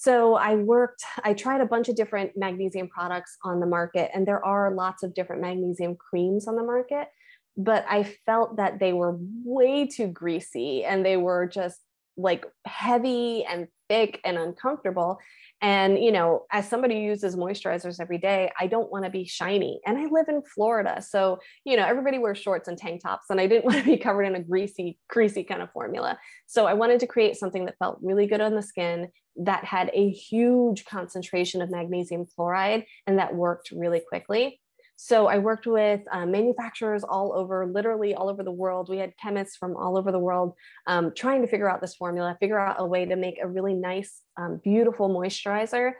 so 0.00 0.36
I 0.36 0.54
worked, 0.54 1.02
I 1.24 1.34
tried 1.34 1.60
a 1.60 1.66
bunch 1.66 1.88
of 1.88 1.96
different 1.96 2.30
magnesium 2.36 2.86
products 2.86 3.36
on 3.42 3.58
the 3.58 3.66
market, 3.66 4.12
and 4.14 4.28
there 4.28 4.44
are 4.44 4.72
lots 4.72 5.02
of 5.02 5.12
different 5.12 5.42
magnesium 5.42 5.96
creams 5.96 6.46
on 6.46 6.54
the 6.54 6.62
market. 6.62 7.08
But 7.56 7.84
I 7.90 8.04
felt 8.24 8.58
that 8.58 8.78
they 8.78 8.92
were 8.92 9.18
way 9.44 9.88
too 9.88 10.06
greasy 10.06 10.84
and 10.84 11.04
they 11.04 11.16
were 11.16 11.48
just 11.48 11.80
like 12.16 12.46
heavy 12.64 13.44
and 13.44 13.66
thick 13.88 14.20
and 14.24 14.38
uncomfortable. 14.38 15.18
And, 15.60 15.98
you 15.98 16.12
know, 16.12 16.46
as 16.52 16.68
somebody 16.68 16.94
who 16.94 17.00
uses 17.00 17.34
moisturizers 17.34 18.00
every 18.00 18.18
day, 18.18 18.50
I 18.58 18.68
don't 18.68 18.92
want 18.92 19.04
to 19.04 19.10
be 19.10 19.24
shiny. 19.24 19.80
And 19.84 19.98
I 19.98 20.06
live 20.06 20.26
in 20.28 20.42
Florida. 20.42 21.02
So, 21.02 21.40
you 21.64 21.76
know, 21.76 21.84
everybody 21.84 22.18
wears 22.18 22.38
shorts 22.38 22.68
and 22.68 22.78
tank 22.78 23.02
tops, 23.02 23.26
and 23.30 23.40
I 23.40 23.46
didn't 23.48 23.64
want 23.66 23.78
to 23.78 23.84
be 23.84 23.96
covered 23.96 24.22
in 24.22 24.36
a 24.36 24.42
greasy, 24.42 24.98
greasy 25.08 25.42
kind 25.42 25.62
of 25.62 25.72
formula. 25.72 26.18
So 26.46 26.66
I 26.66 26.74
wanted 26.74 27.00
to 27.00 27.06
create 27.06 27.36
something 27.36 27.64
that 27.64 27.78
felt 27.78 27.98
really 28.02 28.26
good 28.26 28.40
on 28.40 28.54
the 28.54 28.62
skin, 28.62 29.08
that 29.36 29.64
had 29.64 29.90
a 29.92 30.10
huge 30.10 30.84
concentration 30.84 31.60
of 31.60 31.70
magnesium 31.70 32.26
chloride, 32.34 32.84
and 33.06 33.18
that 33.18 33.34
worked 33.34 33.70
really 33.72 34.02
quickly. 34.08 34.60
So 35.00 35.28
I 35.28 35.38
worked 35.38 35.68
with 35.68 36.00
uh, 36.10 36.26
manufacturers 36.26 37.04
all 37.04 37.32
over, 37.32 37.64
literally 37.64 38.16
all 38.16 38.28
over 38.28 38.42
the 38.42 38.50
world. 38.50 38.88
We 38.88 38.98
had 38.98 39.12
chemists 39.16 39.56
from 39.56 39.76
all 39.76 39.96
over 39.96 40.10
the 40.10 40.18
world 40.18 40.54
um, 40.88 41.12
trying 41.14 41.40
to 41.42 41.46
figure 41.46 41.70
out 41.70 41.80
this 41.80 41.94
formula, 41.94 42.36
figure 42.40 42.58
out 42.58 42.80
a 42.80 42.84
way 42.84 43.04
to 43.04 43.14
make 43.14 43.38
a 43.40 43.46
really 43.46 43.74
nice, 43.74 44.22
um, 44.36 44.60
beautiful 44.64 45.08
moisturizer, 45.08 45.92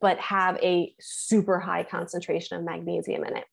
but 0.00 0.20
have 0.20 0.56
a 0.62 0.94
super 1.00 1.58
high 1.58 1.82
concentration 1.82 2.56
of 2.56 2.64
magnesium 2.64 3.24
in 3.24 3.36
it. 3.36 3.44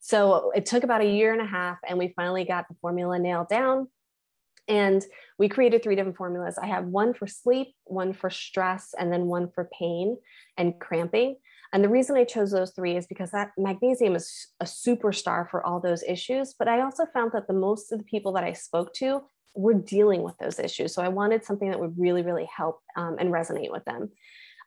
So 0.00 0.52
it 0.56 0.64
took 0.64 0.84
about 0.84 1.02
a 1.02 1.06
year 1.06 1.34
and 1.34 1.42
a 1.42 1.46
half, 1.46 1.76
and 1.86 1.98
we 1.98 2.14
finally 2.16 2.46
got 2.46 2.66
the 2.68 2.76
formula 2.80 3.18
nailed 3.18 3.50
down. 3.50 3.88
And 4.68 5.04
we 5.38 5.50
created 5.50 5.82
three 5.82 5.96
different 5.96 6.16
formulas. 6.16 6.56
I 6.56 6.68
have 6.68 6.86
one 6.86 7.12
for 7.12 7.26
sleep, 7.26 7.74
one 7.84 8.14
for 8.14 8.30
stress, 8.30 8.94
and 8.98 9.12
then 9.12 9.26
one 9.26 9.50
for 9.54 9.68
pain 9.78 10.16
and 10.56 10.80
cramping. 10.80 11.36
And 11.72 11.82
the 11.82 11.88
reason 11.88 12.16
I 12.16 12.24
chose 12.24 12.50
those 12.50 12.72
three 12.72 12.96
is 12.96 13.06
because 13.06 13.30
that 13.30 13.50
magnesium 13.56 14.14
is 14.14 14.48
a 14.60 14.64
superstar 14.64 15.48
for 15.48 15.64
all 15.64 15.80
those 15.80 16.02
issues. 16.02 16.54
But 16.58 16.68
I 16.68 16.82
also 16.82 17.06
found 17.12 17.32
that 17.32 17.46
the 17.46 17.54
most 17.54 17.92
of 17.92 17.98
the 17.98 18.04
people 18.04 18.32
that 18.32 18.44
I 18.44 18.52
spoke 18.52 18.92
to 18.94 19.22
were 19.54 19.74
dealing 19.74 20.22
with 20.22 20.36
those 20.38 20.58
issues. 20.58 20.94
So 20.94 21.02
I 21.02 21.08
wanted 21.08 21.44
something 21.44 21.70
that 21.70 21.80
would 21.80 21.98
really, 21.98 22.22
really 22.22 22.48
help 22.54 22.80
um, 22.96 23.16
and 23.18 23.32
resonate 23.32 23.70
with 23.70 23.84
them. 23.84 24.10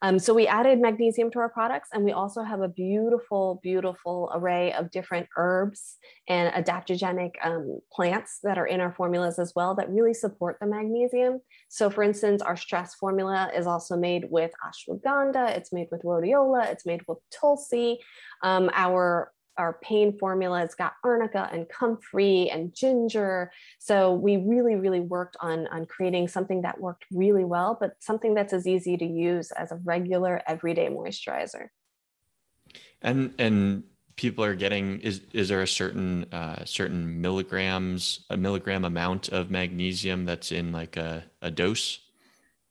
Um, 0.02 0.20
so 0.20 0.34
we 0.34 0.48
added 0.48 0.80
magnesium 0.80 1.32
to 1.32 1.40
our 1.40 1.50
products, 1.50 1.90
and 1.94 2.04
we 2.04 2.12
also 2.12 2.44
have 2.44 2.62
a 2.62 2.68
beautiful, 2.68 3.60
beautiful 3.64 4.32
array 4.34 4.74
of 4.74 4.92
different 4.92 5.28
herbs 5.38 5.98
and 6.28 6.54
adaptogenic 6.54 7.32
um, 7.44 7.80
plants 7.92 8.40
that 8.44 8.58
are 8.58 8.68
in 8.68 8.80
our 8.80 8.94
formulas 8.94 9.40
as 9.40 9.54
well 9.56 9.76
that 9.76 9.90
really 9.90 10.14
support 10.14 10.58
the 10.60 10.68
magnesium. 10.68 11.40
So, 11.70 11.90
for 11.90 12.04
instance, 12.04 12.42
our 12.42 12.56
stress 12.56 12.96
formula 12.96 13.50
is 13.56 13.66
also 13.66 13.98
made 13.98 14.26
with 14.30 14.52
ashwagandha, 14.66 15.58
it's 15.58 15.74
made 15.74 15.88
with 15.92 16.04
rhodiola, 16.04 16.72
it's 16.72 16.86
made 16.86 17.02
with 17.08 17.18
tulsi. 17.32 18.00
Um, 18.44 18.70
our 18.74 19.32
our 19.58 19.80
pain 19.82 20.18
formula 20.18 20.60
has 20.60 20.76
got 20.76 20.94
arnica 21.04 21.50
and 21.52 21.68
comfrey 21.70 22.50
and 22.50 22.74
ginger. 22.74 23.52
So 23.80 24.14
we 24.14 24.38
really, 24.38 24.76
really 24.76 25.00
worked 25.00 25.38
on, 25.40 25.68
on 25.68 25.86
creating 25.86 26.28
something 26.28 26.62
that 26.62 26.80
worked 26.80 27.06
really 27.12 27.44
well, 27.44 27.78
but 27.80 27.96
something 28.00 28.34
that's 28.34 28.54
as 28.54 28.68
easy 28.68 28.98
to 28.98 29.06
use 29.06 29.52
as 29.52 29.72
a 29.72 29.80
regular 29.84 30.42
everyday 30.48 30.88
moisturizer. 30.88 31.68
And 33.02 33.34
and 33.38 33.84
people 34.16 34.44
are 34.44 34.56
getting 34.56 35.00
is 35.02 35.22
is 35.32 35.50
there 35.50 35.62
a 35.62 35.68
certain 35.68 36.26
uh, 36.34 36.66
certain 36.66 37.22
milligrams 37.22 38.26
a 38.30 38.38
milligram 38.38 38.84
amount 38.84 39.30
of 39.30 39.52
magnesium 39.52 40.26
that's 40.26 40.52
in 40.52 40.72
like 40.72 40.98
a, 40.98 41.24
a 41.42 41.52
dose? 41.52 42.00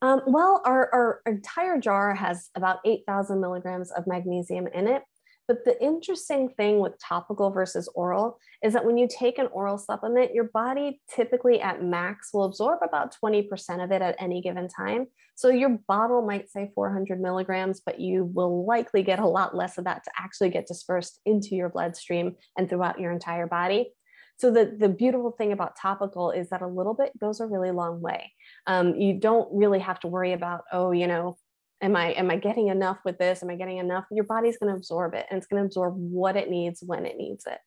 Um, 0.02 0.20
well, 0.26 0.60
our, 0.66 0.90
our 0.92 1.20
entire 1.24 1.80
jar 1.80 2.14
has 2.14 2.50
about 2.54 2.80
8,000 2.84 3.40
milligrams 3.40 3.90
of 3.90 4.06
magnesium 4.06 4.66
in 4.66 4.86
it. 4.88 5.02
But 5.48 5.64
the 5.64 5.80
interesting 5.82 6.48
thing 6.48 6.80
with 6.80 6.98
topical 6.98 7.50
versus 7.50 7.88
oral 7.94 8.38
is 8.62 8.72
that 8.72 8.84
when 8.84 8.98
you 8.98 9.08
take 9.08 9.38
an 9.38 9.48
oral 9.52 9.78
supplement, 9.78 10.34
your 10.34 10.44
body 10.52 11.00
typically 11.14 11.60
at 11.60 11.82
max 11.82 12.30
will 12.32 12.44
absorb 12.44 12.80
about 12.82 13.14
20% 13.22 13.84
of 13.84 13.92
it 13.92 14.02
at 14.02 14.16
any 14.18 14.40
given 14.40 14.68
time. 14.68 15.06
So 15.36 15.48
your 15.48 15.78
bottle 15.86 16.22
might 16.22 16.50
say 16.50 16.72
400 16.74 17.20
milligrams, 17.20 17.80
but 17.84 18.00
you 18.00 18.24
will 18.24 18.66
likely 18.66 19.02
get 19.02 19.18
a 19.18 19.26
lot 19.26 19.54
less 19.54 19.78
of 19.78 19.84
that 19.84 20.02
to 20.04 20.10
actually 20.18 20.50
get 20.50 20.66
dispersed 20.66 21.20
into 21.24 21.54
your 21.54 21.68
bloodstream 21.68 22.36
and 22.56 22.68
throughout 22.68 22.98
your 22.98 23.12
entire 23.12 23.46
body. 23.46 23.92
So 24.38 24.50
the, 24.50 24.76
the 24.78 24.88
beautiful 24.88 25.30
thing 25.30 25.52
about 25.52 25.76
topical 25.80 26.30
is 26.30 26.50
that 26.50 26.60
a 26.60 26.66
little 26.66 26.94
bit 26.94 27.18
goes 27.18 27.40
a 27.40 27.46
really 27.46 27.70
long 27.70 28.00
way. 28.00 28.32
Um, 28.66 28.94
you 28.96 29.14
don't 29.14 29.48
really 29.52 29.78
have 29.78 30.00
to 30.00 30.08
worry 30.08 30.32
about, 30.32 30.64
oh, 30.72 30.90
you 30.90 31.06
know, 31.06 31.38
am 31.80 31.96
i 31.96 32.12
am 32.12 32.30
i 32.30 32.36
getting 32.36 32.68
enough 32.68 32.98
with 33.04 33.18
this? 33.18 33.42
Am 33.42 33.50
i 33.50 33.56
getting 33.56 33.78
enough? 33.78 34.04
Your 34.10 34.24
body's 34.24 34.58
going 34.58 34.72
to 34.72 34.76
absorb 34.76 35.14
it 35.14 35.26
and 35.30 35.38
it's 35.38 35.46
going 35.46 35.62
to 35.62 35.66
absorb 35.66 35.94
what 35.96 36.36
it 36.36 36.50
needs 36.50 36.82
when 36.84 37.06
it 37.06 37.16
needs 37.16 37.46
it. 37.46 37.58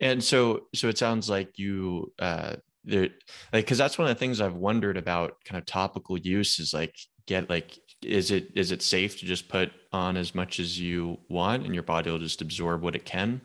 And 0.00 0.22
so 0.22 0.66
so 0.74 0.88
it 0.88 0.98
sounds 0.98 1.30
like 1.30 1.58
you 1.58 2.12
uh 2.18 2.56
there 2.84 3.08
like 3.52 3.64
because 3.64 3.78
that's 3.78 3.98
one 3.98 4.06
of 4.06 4.14
the 4.14 4.18
things 4.18 4.42
i've 4.42 4.54
wondered 4.54 4.98
about 4.98 5.36
kind 5.46 5.58
of 5.58 5.64
topical 5.64 6.18
use 6.18 6.58
is 6.58 6.74
like 6.74 6.94
get 7.26 7.48
like 7.48 7.78
is 8.02 8.30
it 8.30 8.48
is 8.54 8.70
it 8.70 8.82
safe 8.82 9.18
to 9.18 9.26
just 9.26 9.48
put 9.48 9.72
on 9.92 10.16
as 10.16 10.34
much 10.34 10.60
as 10.60 10.78
you 10.78 11.18
want 11.30 11.64
and 11.64 11.74
your 11.74 11.82
body 11.82 12.10
will 12.10 12.18
just 12.18 12.42
absorb 12.42 12.82
what 12.82 12.94
it 12.94 13.04
can? 13.04 13.40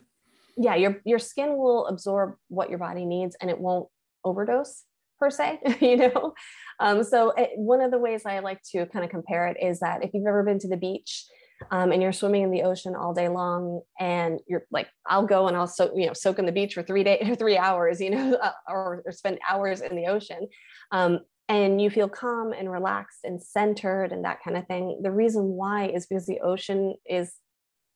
Yeah 0.57 0.75
your 0.75 1.01
your 1.05 1.19
skin 1.19 1.57
will 1.57 1.87
absorb 1.87 2.35
what 2.49 2.69
your 2.69 2.79
body 2.79 3.05
needs 3.05 3.37
and 3.39 3.49
it 3.49 3.59
won't 3.59 3.87
overdose 4.25 4.83
per 5.19 5.29
se, 5.29 5.59
you 5.81 5.97
know? 5.97 6.33
Um, 6.79 7.03
so 7.03 7.31
it, 7.31 7.51
one 7.55 7.81
of 7.81 7.91
the 7.91 7.99
ways 7.99 8.23
I 8.25 8.39
like 8.39 8.61
to 8.71 8.85
kind 8.87 9.03
of 9.03 9.11
compare 9.11 9.47
it 9.47 9.57
is 9.61 9.79
that 9.81 10.03
if 10.03 10.11
you've 10.13 10.27
ever 10.27 10.43
been 10.43 10.59
to 10.59 10.67
the 10.67 10.77
beach 10.77 11.25
um, 11.71 11.91
and 11.91 12.01
you're 12.01 12.13
swimming 12.13 12.43
in 12.43 12.51
the 12.51 12.63
ocean 12.63 12.95
all 12.95 13.13
day 13.13 13.27
long 13.27 13.81
and 13.99 14.39
you're 14.47 14.65
like, 14.71 14.87
I'll 15.05 15.25
go 15.25 15.47
and 15.47 15.57
I'll 15.57 15.67
soak, 15.67 15.91
you 15.95 16.07
know, 16.07 16.13
soak 16.13 16.39
in 16.39 16.45
the 16.45 16.51
beach 16.51 16.73
for 16.73 16.83
three 16.83 17.03
days, 17.03 17.21
or 17.29 17.35
three 17.35 17.57
hours, 17.57 17.99
you 17.99 18.11
know, 18.11 18.33
uh, 18.41 18.51
or, 18.67 19.03
or, 19.05 19.11
spend 19.11 19.39
hours 19.47 19.81
in 19.81 19.95
the 19.95 20.07
ocean. 20.07 20.47
Um, 20.91 21.19
and 21.49 21.81
you 21.81 21.89
feel 21.89 22.07
calm 22.07 22.53
and 22.53 22.71
relaxed 22.71 23.19
and 23.23 23.41
centered 23.41 24.11
and 24.11 24.23
that 24.23 24.43
kind 24.43 24.55
of 24.55 24.67
thing. 24.67 24.99
The 25.01 25.11
reason 25.11 25.43
why 25.43 25.87
is 25.87 26.05
because 26.05 26.27
the 26.27 26.41
ocean 26.41 26.93
is 27.07 27.33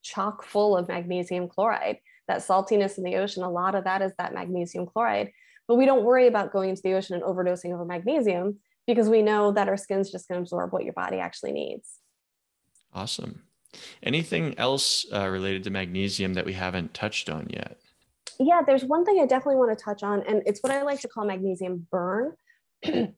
chock 0.01 0.43
full 0.43 0.75
of 0.75 0.87
magnesium 0.87 1.47
chloride. 1.47 1.97
That 2.27 2.39
saltiness 2.39 2.97
in 2.97 3.03
the 3.03 3.17
ocean, 3.17 3.43
a 3.43 3.49
lot 3.49 3.75
of 3.75 3.83
that 3.83 4.01
is 4.01 4.11
that 4.17 4.33
magnesium 4.33 4.87
chloride. 4.87 5.31
But 5.67 5.75
we 5.75 5.85
don't 5.85 6.03
worry 6.03 6.27
about 6.27 6.51
going 6.51 6.69
into 6.69 6.81
the 6.83 6.93
ocean 6.93 7.15
and 7.15 7.23
overdosing 7.23 7.79
of 7.79 7.87
magnesium 7.87 8.59
because 8.85 9.09
we 9.09 9.21
know 9.21 9.51
that 9.53 9.69
our 9.69 9.77
skin's 9.77 10.11
just 10.11 10.27
going 10.27 10.39
to 10.39 10.41
absorb 10.41 10.73
what 10.73 10.83
your 10.83 10.93
body 10.93 11.17
actually 11.17 11.53
needs. 11.53 11.99
Awesome. 12.93 13.43
Anything 14.01 14.57
else 14.57 15.05
uh, 15.11 15.27
related 15.27 15.63
to 15.63 15.69
magnesium 15.69 16.33
that 16.35 16.45
we 16.45 16.53
haven't 16.53 16.93
touched 16.93 17.29
on 17.29 17.47
yet? 17.49 17.79
Yeah, 18.39 18.61
there's 18.65 18.83
one 18.83 19.05
thing 19.05 19.19
I 19.21 19.25
definitely 19.25 19.55
want 19.55 19.77
to 19.77 19.83
touch 19.83 20.03
on, 20.03 20.23
and 20.27 20.43
it's 20.45 20.61
what 20.61 20.71
I 20.71 20.81
like 20.83 21.01
to 21.01 21.07
call 21.07 21.25
magnesium 21.25 21.87
burn. 21.91 22.33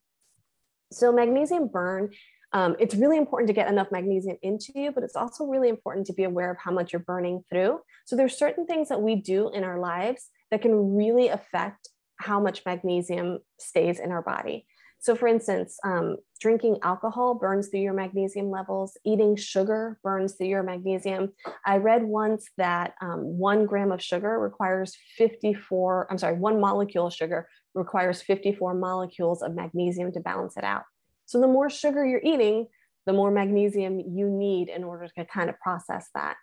so, 0.92 1.12
magnesium 1.12 1.68
burn, 1.68 2.12
um, 2.54 2.76
it's 2.80 2.96
really 2.96 3.18
important 3.18 3.48
to 3.48 3.54
get 3.54 3.70
enough 3.70 3.92
magnesium 3.92 4.38
into 4.42 4.72
you, 4.76 4.92
but 4.92 5.04
it's 5.04 5.16
also 5.16 5.46
really 5.46 5.70
important 5.70 6.08
to 6.08 6.14
be 6.14 6.24
aware 6.24 6.52
of 6.52 6.58
how 6.58 6.72
much 6.72 6.94
you're 6.94 7.02
burning 7.02 7.44
through. 7.50 7.80
So, 8.06 8.16
there's 8.16 8.38
certain 8.38 8.66
things 8.66 8.90
that 8.90 9.02
we 9.02 9.16
do 9.16 9.50
in 9.54 9.64
our 9.64 9.80
lives 9.80 10.30
that 10.52 10.62
can 10.62 10.96
really 10.96 11.30
affect 11.30 11.90
how 12.18 12.40
much 12.40 12.62
magnesium 12.66 13.40
stays 13.60 14.00
in 14.00 14.12
our 14.12 14.22
body. 14.22 14.66
So, 15.00 15.16
for 15.16 15.28
instance, 15.28 15.78
um, 15.84 16.18
drinking 16.40 16.80
alcohol 16.82 17.36
burns 17.36 17.68
through 17.68 17.82
your 17.82 17.94
magnesium 17.94 18.50
levels, 18.50 18.98
eating 19.06 19.36
sugar 19.36 20.00
burns 20.04 20.34
through 20.34 20.48
your 20.48 20.64
magnesium. 20.64 21.32
I 21.64 21.78
read 21.78 22.04
once 22.04 22.48
that 22.58 22.94
um, 23.02 23.20
one 23.20 23.68
gram 23.68 23.92
of 23.92 24.02
sugar 24.02 24.40
requires 24.40 24.98
54, 25.18 26.08
I'm 26.10 26.18
sorry, 26.18 26.38
one 26.38 26.60
molecule 26.60 27.08
of 27.08 27.14
sugar 27.14 27.48
requires 27.76 28.22
54 28.22 28.74
molecules 28.74 29.44
of 29.44 29.54
magnesium 29.54 30.12
to 30.14 30.22
balance 30.22 30.58
it 30.58 30.64
out. 30.64 30.84
So, 31.28 31.40
the 31.40 31.48
more 31.48 31.70
sugar 31.70 32.04
you're 32.04 32.22
eating, 32.24 32.68
the 33.06 33.14
more 33.14 33.30
magnesium 33.30 34.00
you 34.00 34.28
need 34.28 34.70
in 34.70 34.84
order 34.84 35.08
to 35.18 35.26
kind 35.26 35.50
of 35.50 35.60
process 35.60 36.10
that. 36.16 36.38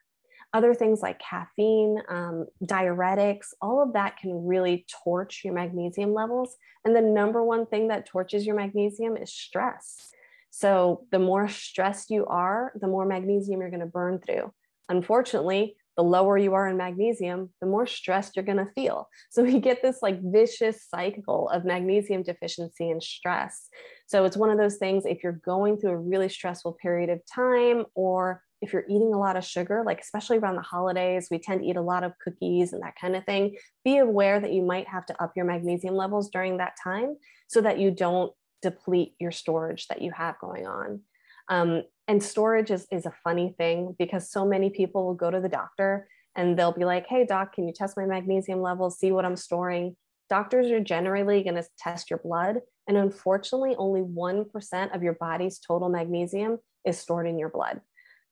Other 0.55 0.75
things 0.75 1.01
like 1.01 1.19
caffeine, 1.19 2.03
um, 2.09 2.47
diuretics, 2.65 3.49
all 3.61 3.83
of 3.83 3.95
that 3.95 4.19
can 4.19 4.47
really 4.47 4.85
torch 5.05 5.43
your 5.45 5.55
magnesium 5.55 6.13
levels. 6.13 6.57
And 6.85 6.95
the 6.95 7.01
number 7.01 7.43
one 7.43 7.67
thing 7.67 7.89
that 7.89 8.07
torches 8.07 8.45
your 8.45 8.57
magnesium 8.57 9.17
is 9.17 9.33
stress. 9.33 10.11
So 10.51 11.07
the 11.11 11.19
more 11.19 11.49
stressed 11.49 12.11
you 12.11 12.27
are, 12.27 12.73
the 12.79 12.87
more 12.87 13.07
magnesium 13.07 13.61
you're 13.61 13.71
going 13.71 13.81
to 13.81 13.87
burn 13.87 14.19
through. 14.19 14.53
Unfortunately, 14.91 15.77
the 15.97 16.03
lower 16.03 16.39
you 16.39 16.55
are 16.55 16.69
in 16.69 16.77
magnesium, 16.77 17.51
the 17.61 17.67
more 17.67 17.87
stressed 17.87 18.37
you're 18.37 18.45
going 18.45 18.59
to 18.59 18.73
feel. 18.75 19.09
So 19.31 19.43
we 19.43 19.61
get 19.61 19.83
this 19.83 19.99
like 20.03 20.21
vicious 20.23 20.85
cycle 20.89 21.49
of 21.51 21.65
magnesium 21.65 22.23
deficiency 22.23 22.91
and 22.91 23.03
stress. 23.03 23.69
So 24.07 24.25
it's 24.25 24.37
one 24.37 24.51
of 24.51 24.59
those 24.59 24.77
things 24.77 25.05
if 25.07 25.23
you're 25.23 25.33
going 25.33 25.79
through 25.79 25.91
a 25.91 25.99
really 25.99 26.29
stressful 26.29 26.77
period 26.81 27.11
of 27.11 27.21
time 27.27 27.85
or 27.95 28.43
if 28.63 28.73
you're 28.73 28.85
eating 28.89 29.13
a 29.13 29.19
lot 29.19 29.37
of 29.37 29.45
sugar, 29.45 29.83
like 29.85 30.01
especially 30.01 30.39
around 30.39 30.55
the 30.55 30.63
holidays, 30.63 31.29
we 31.31 31.39
tend 31.39 31.61
to 31.61 31.67
eat 31.67 31.77
a 31.77 31.83
lot 31.83 32.05
of 32.05 32.13
cookies 32.25 32.73
and 32.73 32.83
that 32.83 32.95
kind 32.99 33.17
of 33.17 33.25
thing. 33.25 33.57
Be 33.85 33.99
aware 33.99 34.39
that 34.41 34.53
you 34.53 34.63
might 34.63 34.89
have 34.89 35.05
to 35.07 35.23
up 35.23 35.33
your 35.37 35.45
magnesium 35.45 35.97
levels 35.97 36.31
during 36.31 36.59
that 36.59 36.77
time 36.83 37.17
so 37.49 37.61
that 37.61 37.79
you 37.79 37.91
don't 37.91 38.33
deplete 38.63 39.15
your 39.19 39.33
storage 39.33 39.89
that 39.89 40.01
you 40.01 40.13
have 40.13 40.39
going 40.39 40.67
on. 40.67 41.01
Um, 41.49 41.83
and 42.07 42.23
storage 42.23 42.71
is, 42.71 42.87
is 42.93 43.05
a 43.05 43.13
funny 43.25 43.55
thing 43.59 43.97
because 43.99 44.31
so 44.31 44.47
many 44.47 44.71
people 44.71 45.05
will 45.05 45.15
go 45.15 45.31
to 45.31 45.41
the 45.41 45.49
doctor 45.49 46.09
and 46.37 46.57
they'll 46.57 46.73
be 46.73 46.85
like, 46.85 47.07
hey, 47.09 47.27
doc, 47.27 47.55
can 47.55 47.67
you 47.67 47.73
test 47.75 47.97
my 47.97 48.07
magnesium 48.07 48.63
levels, 48.63 48.99
see 48.99 49.11
what 49.11 49.25
I'm 49.25 49.37
storing? 49.37 49.97
Doctors 50.31 50.71
are 50.71 50.81
generally 50.81 51.43
going 51.43 51.57
to 51.57 51.65
test 51.79 52.11
your 52.11 52.21
blood. 52.21 52.61
And 52.89 52.97
unfortunately, 52.97 53.75
only 53.77 54.01
1% 54.01 54.95
of 54.95 55.03
your 55.03 55.15
body's 55.15 55.59
total 55.59 55.89
magnesium 55.89 56.59
is 56.87 56.99
stored 56.99 57.27
in 57.27 57.39
your 57.39 57.51
blood. 57.51 57.81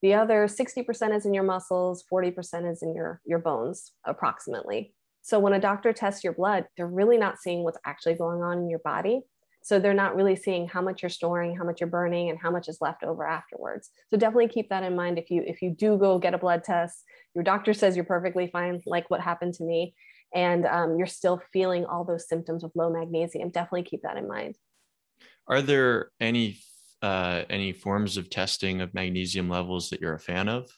The 0.02 0.14
other 0.14 0.46
60% 0.46 1.14
is 1.14 1.26
in 1.26 1.34
your 1.34 1.44
muscles, 1.44 2.04
40% 2.10 2.70
is 2.70 2.82
in 2.82 2.94
your, 2.94 3.20
your 3.24 3.38
bones, 3.38 3.92
approximately. 4.04 4.94
So 5.22 5.38
when 5.38 5.52
a 5.52 5.60
doctor 5.60 5.92
tests 5.92 6.24
your 6.24 6.32
blood, 6.32 6.66
they're 6.76 6.86
really 6.86 7.18
not 7.18 7.38
seeing 7.38 7.62
what's 7.62 7.78
actually 7.84 8.14
going 8.14 8.42
on 8.42 8.58
in 8.58 8.70
your 8.70 8.78
body. 8.80 9.20
So 9.62 9.78
they're 9.78 9.92
not 9.92 10.16
really 10.16 10.36
seeing 10.36 10.66
how 10.66 10.80
much 10.80 11.02
you're 11.02 11.10
storing, 11.10 11.54
how 11.54 11.64
much 11.64 11.80
you're 11.80 11.90
burning, 11.90 12.30
and 12.30 12.38
how 12.38 12.50
much 12.50 12.68
is 12.68 12.78
left 12.80 13.02
over 13.02 13.26
afterwards. 13.26 13.90
So 14.08 14.16
definitely 14.16 14.48
keep 14.48 14.70
that 14.70 14.82
in 14.82 14.96
mind 14.96 15.18
if 15.18 15.30
you 15.30 15.42
if 15.46 15.60
you 15.60 15.70
do 15.70 15.98
go 15.98 16.18
get 16.18 16.32
a 16.32 16.38
blood 16.38 16.64
test, 16.64 17.04
your 17.34 17.44
doctor 17.44 17.74
says 17.74 17.94
you're 17.94 18.06
perfectly 18.06 18.46
fine, 18.46 18.80
like 18.86 19.10
what 19.10 19.20
happened 19.20 19.52
to 19.54 19.64
me, 19.64 19.94
and 20.34 20.64
um, 20.64 20.96
you're 20.96 21.06
still 21.06 21.42
feeling 21.52 21.84
all 21.84 22.04
those 22.04 22.26
symptoms 22.26 22.64
of 22.64 22.72
low 22.74 22.90
magnesium. 22.90 23.50
Definitely 23.50 23.82
keep 23.82 24.00
that 24.02 24.16
in 24.16 24.26
mind. 24.26 24.56
Are 25.46 25.60
there 25.60 26.10
any 26.20 26.58
uh, 27.02 27.42
any 27.50 27.72
forms 27.72 28.16
of 28.16 28.30
testing 28.30 28.80
of 28.80 28.94
magnesium 28.94 29.48
levels 29.48 29.90
that 29.90 30.00
you're 30.00 30.14
a 30.14 30.20
fan 30.20 30.48
of? 30.48 30.70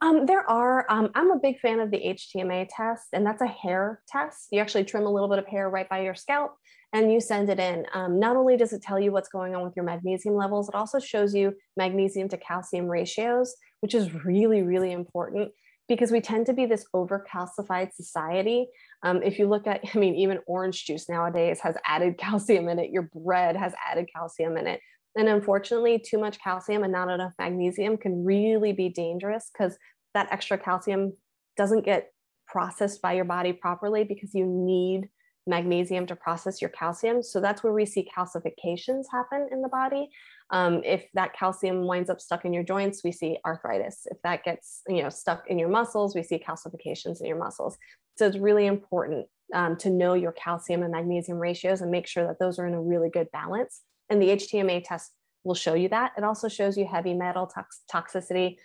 Um, 0.00 0.26
there 0.26 0.48
are. 0.48 0.86
Um, 0.88 1.10
I'm 1.14 1.32
a 1.32 1.38
big 1.38 1.58
fan 1.58 1.80
of 1.80 1.90
the 1.90 1.98
HTMA 1.98 2.68
test, 2.70 3.08
and 3.12 3.26
that's 3.26 3.42
a 3.42 3.46
hair 3.46 4.00
test. 4.06 4.48
You 4.52 4.60
actually 4.60 4.84
trim 4.84 5.06
a 5.06 5.10
little 5.10 5.28
bit 5.28 5.38
of 5.38 5.46
hair 5.46 5.68
right 5.68 5.88
by 5.88 6.02
your 6.02 6.14
scalp 6.14 6.56
and 6.92 7.12
you 7.12 7.20
send 7.20 7.50
it 7.50 7.58
in. 7.58 7.84
Um, 7.92 8.18
not 8.18 8.36
only 8.36 8.56
does 8.56 8.72
it 8.72 8.82
tell 8.82 8.98
you 8.98 9.12
what's 9.12 9.28
going 9.28 9.54
on 9.54 9.62
with 9.62 9.76
your 9.76 9.84
magnesium 9.84 10.34
levels, 10.34 10.68
it 10.68 10.74
also 10.74 10.98
shows 10.98 11.34
you 11.34 11.54
magnesium 11.76 12.28
to 12.30 12.38
calcium 12.38 12.86
ratios, 12.86 13.54
which 13.80 13.94
is 13.94 14.14
really, 14.24 14.62
really 14.62 14.92
important 14.92 15.50
because 15.88 16.10
we 16.10 16.20
tend 16.20 16.46
to 16.46 16.52
be 16.52 16.66
this 16.66 16.86
overcalcified 16.94 17.92
society. 17.94 18.66
Um, 19.02 19.22
if 19.22 19.38
you 19.38 19.48
look 19.48 19.66
at, 19.66 19.82
I 19.94 19.98
mean, 19.98 20.14
even 20.14 20.40
orange 20.46 20.84
juice 20.84 21.08
nowadays 21.08 21.60
has 21.60 21.76
added 21.84 22.18
calcium 22.18 22.68
in 22.68 22.78
it, 22.78 22.90
your 22.90 23.10
bread 23.14 23.56
has 23.56 23.74
added 23.86 24.08
calcium 24.14 24.56
in 24.56 24.66
it. 24.66 24.80
And 25.18 25.28
unfortunately, 25.28 25.98
too 25.98 26.16
much 26.16 26.40
calcium 26.40 26.84
and 26.84 26.92
not 26.92 27.10
enough 27.10 27.32
magnesium 27.40 27.96
can 27.96 28.24
really 28.24 28.72
be 28.72 28.88
dangerous 28.88 29.50
because 29.52 29.76
that 30.14 30.28
extra 30.30 30.56
calcium 30.56 31.12
doesn't 31.56 31.84
get 31.84 32.12
processed 32.46 33.02
by 33.02 33.14
your 33.14 33.24
body 33.24 33.52
properly 33.52 34.04
because 34.04 34.32
you 34.32 34.46
need 34.46 35.08
magnesium 35.44 36.06
to 36.06 36.14
process 36.14 36.62
your 36.62 36.70
calcium. 36.70 37.20
So 37.22 37.40
that's 37.40 37.64
where 37.64 37.72
we 37.72 37.84
see 37.84 38.08
calcifications 38.16 39.06
happen 39.10 39.48
in 39.50 39.60
the 39.60 39.68
body. 39.68 40.08
Um, 40.50 40.82
if 40.84 41.06
that 41.14 41.34
calcium 41.36 41.86
winds 41.86 42.10
up 42.10 42.20
stuck 42.20 42.44
in 42.44 42.52
your 42.52 42.62
joints, 42.62 43.02
we 43.02 43.10
see 43.10 43.38
arthritis. 43.44 44.06
If 44.08 44.18
that 44.22 44.44
gets 44.44 44.82
you 44.86 45.02
know 45.02 45.08
stuck 45.08 45.48
in 45.48 45.58
your 45.58 45.68
muscles, 45.68 46.14
we 46.14 46.22
see 46.22 46.38
calcifications 46.38 47.20
in 47.20 47.26
your 47.26 47.38
muscles. 47.38 47.76
So 48.18 48.26
it's 48.26 48.38
really 48.38 48.66
important 48.66 49.26
um, 49.52 49.76
to 49.78 49.90
know 49.90 50.14
your 50.14 50.32
calcium 50.32 50.84
and 50.84 50.92
magnesium 50.92 51.38
ratios 51.38 51.80
and 51.80 51.90
make 51.90 52.06
sure 52.06 52.24
that 52.26 52.38
those 52.38 52.60
are 52.60 52.68
in 52.68 52.74
a 52.74 52.80
really 52.80 53.10
good 53.10 53.28
balance. 53.32 53.80
And 54.10 54.20
the 54.20 54.28
HTMA 54.28 54.82
test 54.84 55.12
will 55.44 55.54
show 55.54 55.74
you 55.74 55.88
that. 55.88 56.12
It 56.16 56.24
also 56.24 56.48
shows 56.48 56.76
you 56.76 56.86
heavy 56.86 57.14
metal 57.14 57.46
tox- 57.46 57.82
toxicity. 57.92 58.56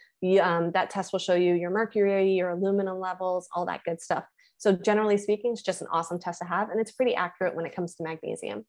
Um, 0.42 0.72
that 0.72 0.90
test 0.90 1.12
will 1.12 1.20
show 1.20 1.36
you 1.36 1.54
your 1.54 1.70
mercury, 1.70 2.32
your 2.32 2.52
aluminum 2.52 3.00
levels, 3.00 3.48
all 3.56 3.66
that 3.66 3.84
good 3.84 4.02
stuff. 4.02 4.24
So 4.58 4.72
generally 4.72 5.18
speaking, 5.18 5.52
it's 5.52 5.62
just 5.62 5.82
an 5.82 5.88
awesome 5.92 6.20
test 6.20 6.40
to 6.40 6.46
have, 6.46 6.70
and 6.70 6.80
it's 6.80 6.92
pretty 6.92 7.16
accurate 7.16 7.56
when 7.56 7.66
it 7.66 7.76
comes 7.76 7.96
to 7.96 8.04
magnesium. 8.04 8.66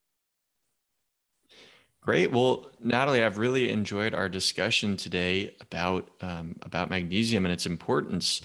Great. 2.00 2.32
Well, 2.32 2.70
Natalie, 2.80 3.22
I've 3.24 3.38
really 3.38 3.70
enjoyed 3.70 4.12
our 4.12 4.28
discussion 4.28 4.96
today 4.96 5.56
about 5.60 6.10
um, 6.20 6.56
about 6.62 6.90
magnesium 6.90 7.46
and 7.46 7.52
its 7.52 7.64
importance. 7.64 8.42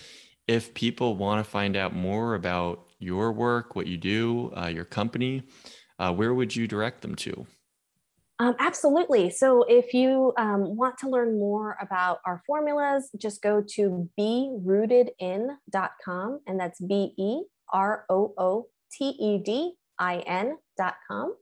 If 0.47 0.73
people 0.73 1.17
want 1.17 1.43
to 1.43 1.49
find 1.49 1.75
out 1.75 1.93
more 1.93 2.35
about 2.35 2.87
your 2.99 3.31
work, 3.33 3.75
what 3.75 3.87
you 3.87 3.97
do, 3.97 4.53
uh, 4.55 4.67
your 4.67 4.85
company, 4.85 5.43
uh, 5.97 6.13
where 6.13 6.33
would 6.33 6.55
you 6.55 6.67
direct 6.67 7.01
them 7.01 7.15
to? 7.15 7.45
Um, 8.41 8.55
absolutely. 8.59 9.29
So 9.31 9.63
if 9.63 9.93
you 9.93 10.31
um, 10.37 10.77
want 10.77 10.97
to 10.99 11.09
learn 11.09 11.37
more 11.37 11.75
about 11.81 12.19
our 12.25 12.41
formulas, 12.47 13.09
just 13.17 13.41
go 13.41 13.61
to 13.75 14.09
berootedin.com, 14.17 16.39
and 16.47 16.59
that's 16.59 16.79
B 16.79 17.13
E 17.17 17.41
R 17.73 18.05
O 18.09 18.33
O 18.37 18.67
T 18.93 19.09
E 19.09 19.39
D 19.43 19.73
I 19.99 20.19
N.com. 20.19 21.35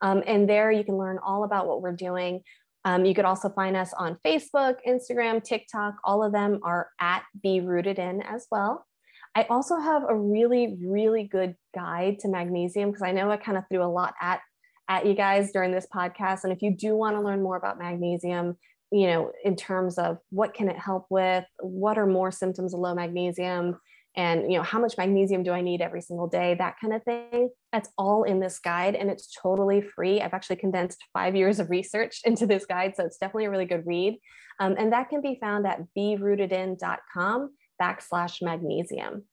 Um, 0.00 0.22
and 0.26 0.48
there 0.48 0.72
you 0.72 0.84
can 0.84 0.96
learn 0.96 1.18
all 1.18 1.44
about 1.44 1.66
what 1.66 1.82
we're 1.82 1.92
doing. 1.92 2.40
Um, 2.84 3.04
you 3.04 3.14
could 3.14 3.26
also 3.26 3.50
find 3.50 3.76
us 3.76 3.92
on 3.92 4.16
Facebook, 4.24 4.76
Instagram, 4.86 5.44
TikTok. 5.44 5.96
All 6.04 6.24
of 6.24 6.32
them 6.32 6.60
are 6.62 6.88
at 6.98 7.24
Be 7.42 7.60
Rooted 7.60 7.98
In 7.98 8.22
as 8.22 8.46
well. 8.50 8.86
I 9.34 9.42
also 9.50 9.78
have 9.78 10.04
a 10.08 10.16
really, 10.16 10.78
really 10.82 11.24
good 11.24 11.56
guide 11.74 12.20
to 12.20 12.28
magnesium 12.28 12.90
because 12.90 13.02
I 13.02 13.12
know 13.12 13.30
I 13.30 13.36
kind 13.36 13.58
of 13.58 13.64
threw 13.70 13.84
a 13.84 13.86
lot 13.86 14.14
at 14.20 14.40
at 14.88 15.06
you 15.06 15.14
guys 15.14 15.52
during 15.52 15.70
this 15.70 15.86
podcast. 15.92 16.44
And 16.44 16.52
if 16.52 16.62
you 16.62 16.74
do 16.74 16.96
want 16.96 17.16
to 17.16 17.22
learn 17.22 17.42
more 17.42 17.56
about 17.56 17.78
magnesium, 17.78 18.56
you 18.90 19.06
know, 19.06 19.32
in 19.44 19.54
terms 19.54 19.98
of 19.98 20.18
what 20.30 20.54
can 20.54 20.68
it 20.68 20.78
help 20.78 21.06
with, 21.10 21.44
what 21.60 21.98
are 21.98 22.06
more 22.06 22.30
symptoms 22.30 22.72
of 22.72 22.80
low 22.80 22.94
magnesium, 22.94 23.78
and 24.16 24.50
you 24.50 24.58
know, 24.58 24.64
how 24.64 24.80
much 24.80 24.98
magnesium 24.98 25.42
do 25.42 25.52
I 25.52 25.60
need 25.60 25.80
every 25.80 26.00
single 26.00 26.26
day, 26.26 26.56
that 26.58 26.76
kind 26.80 26.92
of 26.92 27.04
thing. 27.04 27.50
That's 27.72 27.90
all 27.96 28.24
in 28.24 28.40
this 28.40 28.58
guide, 28.58 28.96
and 28.96 29.10
it's 29.10 29.32
totally 29.32 29.80
free. 29.80 30.20
I've 30.20 30.34
actually 30.34 30.56
condensed 30.56 30.98
five 31.12 31.36
years 31.36 31.60
of 31.60 31.70
research 31.70 32.20
into 32.24 32.46
this 32.46 32.66
guide, 32.66 32.94
so 32.96 33.04
it's 33.04 33.18
definitely 33.18 33.44
a 33.44 33.50
really 33.50 33.66
good 33.66 33.86
read. 33.86 34.18
Um, 34.58 34.74
and 34.76 34.92
that 34.92 35.08
can 35.08 35.20
be 35.20 35.38
found 35.40 35.66
at 35.66 35.82
berootedin.com 35.96 37.54
backslash 37.80 38.42
magnesium. 38.42 39.24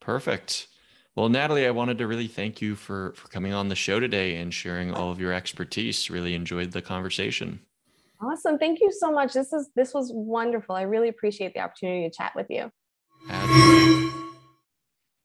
Perfect. 0.00 0.68
Well, 1.14 1.28
Natalie, 1.28 1.66
I 1.66 1.70
wanted 1.72 1.98
to 1.98 2.06
really 2.06 2.26
thank 2.26 2.62
you 2.62 2.74
for 2.74 3.12
for 3.16 3.28
coming 3.28 3.52
on 3.52 3.68
the 3.68 3.74
show 3.74 4.00
today 4.00 4.36
and 4.36 4.52
sharing 4.52 4.94
all 4.94 5.10
of 5.10 5.20
your 5.20 5.34
expertise. 5.34 6.08
Really 6.08 6.34
enjoyed 6.34 6.72
the 6.72 6.80
conversation. 6.80 7.60
Awesome. 8.18 8.56
Thank 8.56 8.80
you 8.80 8.90
so 8.90 9.12
much. 9.12 9.34
This 9.34 9.52
is 9.52 9.68
this 9.76 9.92
was 9.92 10.10
wonderful. 10.14 10.74
I 10.74 10.82
really 10.82 11.08
appreciate 11.08 11.52
the 11.52 11.60
opportunity 11.60 12.08
to 12.08 12.16
chat 12.16 12.32
with 12.34 12.46
you. 12.48 12.72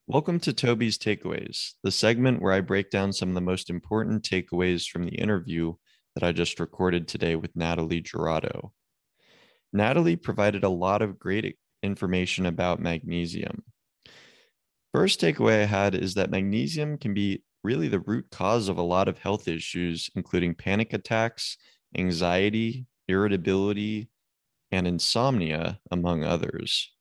Welcome 0.08 0.42
to 0.42 0.52
Toby's 0.52 0.98
Takeaways, 0.98 1.76
the 1.84 1.92
segment 1.92 2.42
where 2.42 2.52
I 2.52 2.60
break 2.60 2.90
down 2.90 3.14
some 3.14 3.30
of 3.30 3.36
the 3.36 3.42
most 3.42 3.70
important 3.70 4.24
takeaways 4.24 4.90
from 4.90 5.06
the 5.06 5.16
interview 5.16 5.74
that 6.16 6.24
I 6.24 6.34
just 6.34 6.60
recorded 6.60 7.08
today 7.08 7.38
with 7.38 7.56
Natalie 7.56 8.02
Gerardo. 8.02 8.74
Natalie 9.72 10.18
provided 10.18 10.66
a 10.66 10.70
lot 10.70 11.02
of 11.02 11.18
great 11.18 11.58
information 11.82 12.46
about 12.46 12.82
magnesium. 12.82 13.64
First 14.98 15.22
takeaway 15.22 15.62
I 15.62 15.66
had 15.66 15.94
is 15.94 16.16
that 16.16 16.32
magnesium 16.32 16.98
can 16.98 17.14
be 17.14 17.44
really 17.64 17.88
the 17.88 18.00
root 18.00 18.32
cause 18.32 18.68
of 18.68 18.80
a 18.80 18.82
lot 18.82 19.08
of 19.08 19.20
health 19.20 19.48
issues, 19.48 20.10
including 20.16 20.56
panic 20.56 20.92
attacks, 20.92 21.56
anxiety, 21.96 22.88
irritability, 23.08 24.10
and 24.72 24.88
insomnia, 24.88 25.80
among 25.92 26.24
others. 26.24 26.92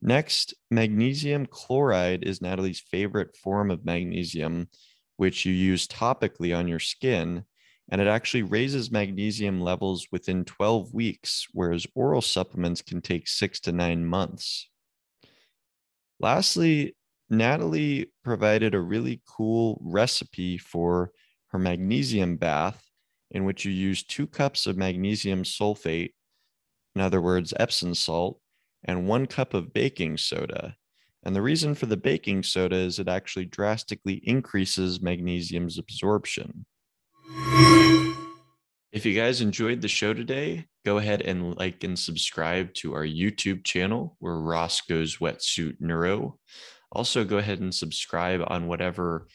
Next, 0.00 0.54
magnesium 0.70 1.44
chloride 1.44 2.24
is 2.24 2.40
Natalie's 2.40 2.80
favorite 2.80 3.36
form 3.36 3.70
of 3.70 3.84
magnesium, 3.84 4.70
which 5.18 5.44
you 5.44 5.52
use 5.52 5.86
topically 5.86 6.56
on 6.56 6.68
your 6.68 6.80
skin, 6.80 7.44
and 7.90 8.00
it 8.00 8.06
actually 8.06 8.44
raises 8.44 8.90
magnesium 8.90 9.60
levels 9.60 10.06
within 10.10 10.46
12 10.46 10.94
weeks, 10.94 11.46
whereas 11.52 11.86
oral 11.94 12.22
supplements 12.22 12.80
can 12.80 13.02
take 13.02 13.28
six 13.28 13.60
to 13.60 13.72
nine 13.72 14.06
months. 14.06 14.70
Lastly, 16.22 16.94
Natalie 17.28 18.12
provided 18.22 18.74
a 18.74 18.80
really 18.80 19.20
cool 19.26 19.80
recipe 19.84 20.56
for 20.56 21.10
her 21.48 21.58
magnesium 21.58 22.36
bath, 22.36 22.80
in 23.32 23.44
which 23.44 23.64
you 23.64 23.72
use 23.72 24.04
two 24.04 24.28
cups 24.28 24.66
of 24.66 24.76
magnesium 24.76 25.42
sulfate, 25.42 26.12
in 26.94 27.00
other 27.00 27.20
words, 27.20 27.52
Epsom 27.58 27.94
salt, 27.94 28.40
and 28.84 29.08
one 29.08 29.26
cup 29.26 29.52
of 29.52 29.72
baking 29.72 30.16
soda. 30.16 30.76
And 31.24 31.34
the 31.34 31.42
reason 31.42 31.74
for 31.74 31.86
the 31.86 31.96
baking 31.96 32.44
soda 32.44 32.76
is 32.76 32.98
it 32.98 33.08
actually 33.08 33.46
drastically 33.46 34.20
increases 34.24 35.02
magnesium's 35.02 35.78
absorption. 35.78 36.66
If 38.92 39.06
you 39.06 39.14
guys 39.14 39.40
enjoyed 39.40 39.80
the 39.80 39.88
show 39.88 40.12
today, 40.12 40.66
go 40.84 40.98
ahead 40.98 41.22
and 41.22 41.56
like 41.56 41.82
and 41.82 41.98
subscribe 41.98 42.74
to 42.74 42.92
our 42.92 43.06
YouTube 43.06 43.64
channel 43.64 44.16
where 44.18 44.36
Roscoe's 44.36 45.16
Wetsuit 45.16 45.76
Neuro. 45.80 46.38
Also, 46.92 47.24
go 47.24 47.38
ahead 47.38 47.60
and 47.60 47.74
subscribe 47.74 48.42
on 48.48 48.66
whatever 48.66 49.28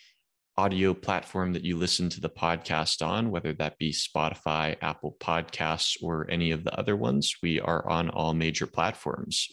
audio 0.57 0.93
platform 0.93 1.53
that 1.53 1.65
you 1.65 1.75
listen 1.75 2.07
to 2.09 2.21
the 2.21 2.29
podcast 2.29 3.03
on, 3.03 3.31
whether 3.31 3.51
that 3.53 3.79
be 3.79 3.91
Spotify, 3.91 4.75
Apple 4.81 5.17
Podcasts, 5.19 5.97
or 6.03 6.29
any 6.29 6.51
of 6.51 6.63
the 6.63 6.77
other 6.77 6.95
ones. 6.95 7.37
We 7.41 7.59
are 7.59 7.87
on 7.89 8.11
all 8.11 8.35
major 8.35 8.67
platforms. 8.67 9.47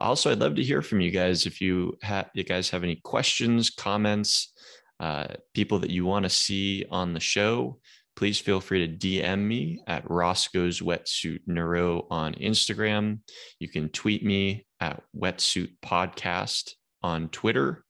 Also, 0.00 0.32
I'd 0.32 0.40
love 0.40 0.56
to 0.56 0.64
hear 0.64 0.82
from 0.82 1.00
you 1.00 1.12
guys 1.12 1.46
if 1.46 1.60
you 1.60 1.96
have 2.02 2.28
you 2.34 2.42
guys 2.42 2.70
have 2.70 2.82
any 2.82 2.96
questions, 2.96 3.70
comments, 3.70 4.52
uh, 4.98 5.28
people 5.54 5.78
that 5.78 5.90
you 5.90 6.06
want 6.06 6.24
to 6.24 6.28
see 6.28 6.86
on 6.90 7.12
the 7.12 7.20
show. 7.20 7.78
Please 8.16 8.38
feel 8.38 8.60
free 8.60 8.86
to 8.86 8.94
DM 8.94 9.40
me 9.40 9.82
at 9.86 10.08
Roscoe's 10.10 10.80
Wetsuit 10.80 11.40
Neuro 11.46 12.06
on 12.10 12.34
Instagram. 12.34 13.20
You 13.58 13.68
can 13.68 13.88
tweet 13.88 14.24
me 14.24 14.66
at 14.80 15.02
Wetsuit 15.16 15.70
Podcast 15.84 16.72
on 17.02 17.28
Twitter 17.30 17.84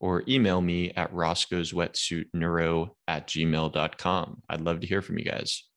or 0.00 0.24
email 0.26 0.60
me 0.60 0.90
at 0.96 1.12
roscoe's 1.12 1.72
wetsuit 1.72 2.26
neuro 2.32 2.96
at 3.06 3.28
gmail.com. 3.28 4.42
I'd 4.48 4.60
love 4.62 4.80
to 4.80 4.86
hear 4.86 5.02
from 5.02 5.18
you 5.18 5.24
guys. 5.24 5.69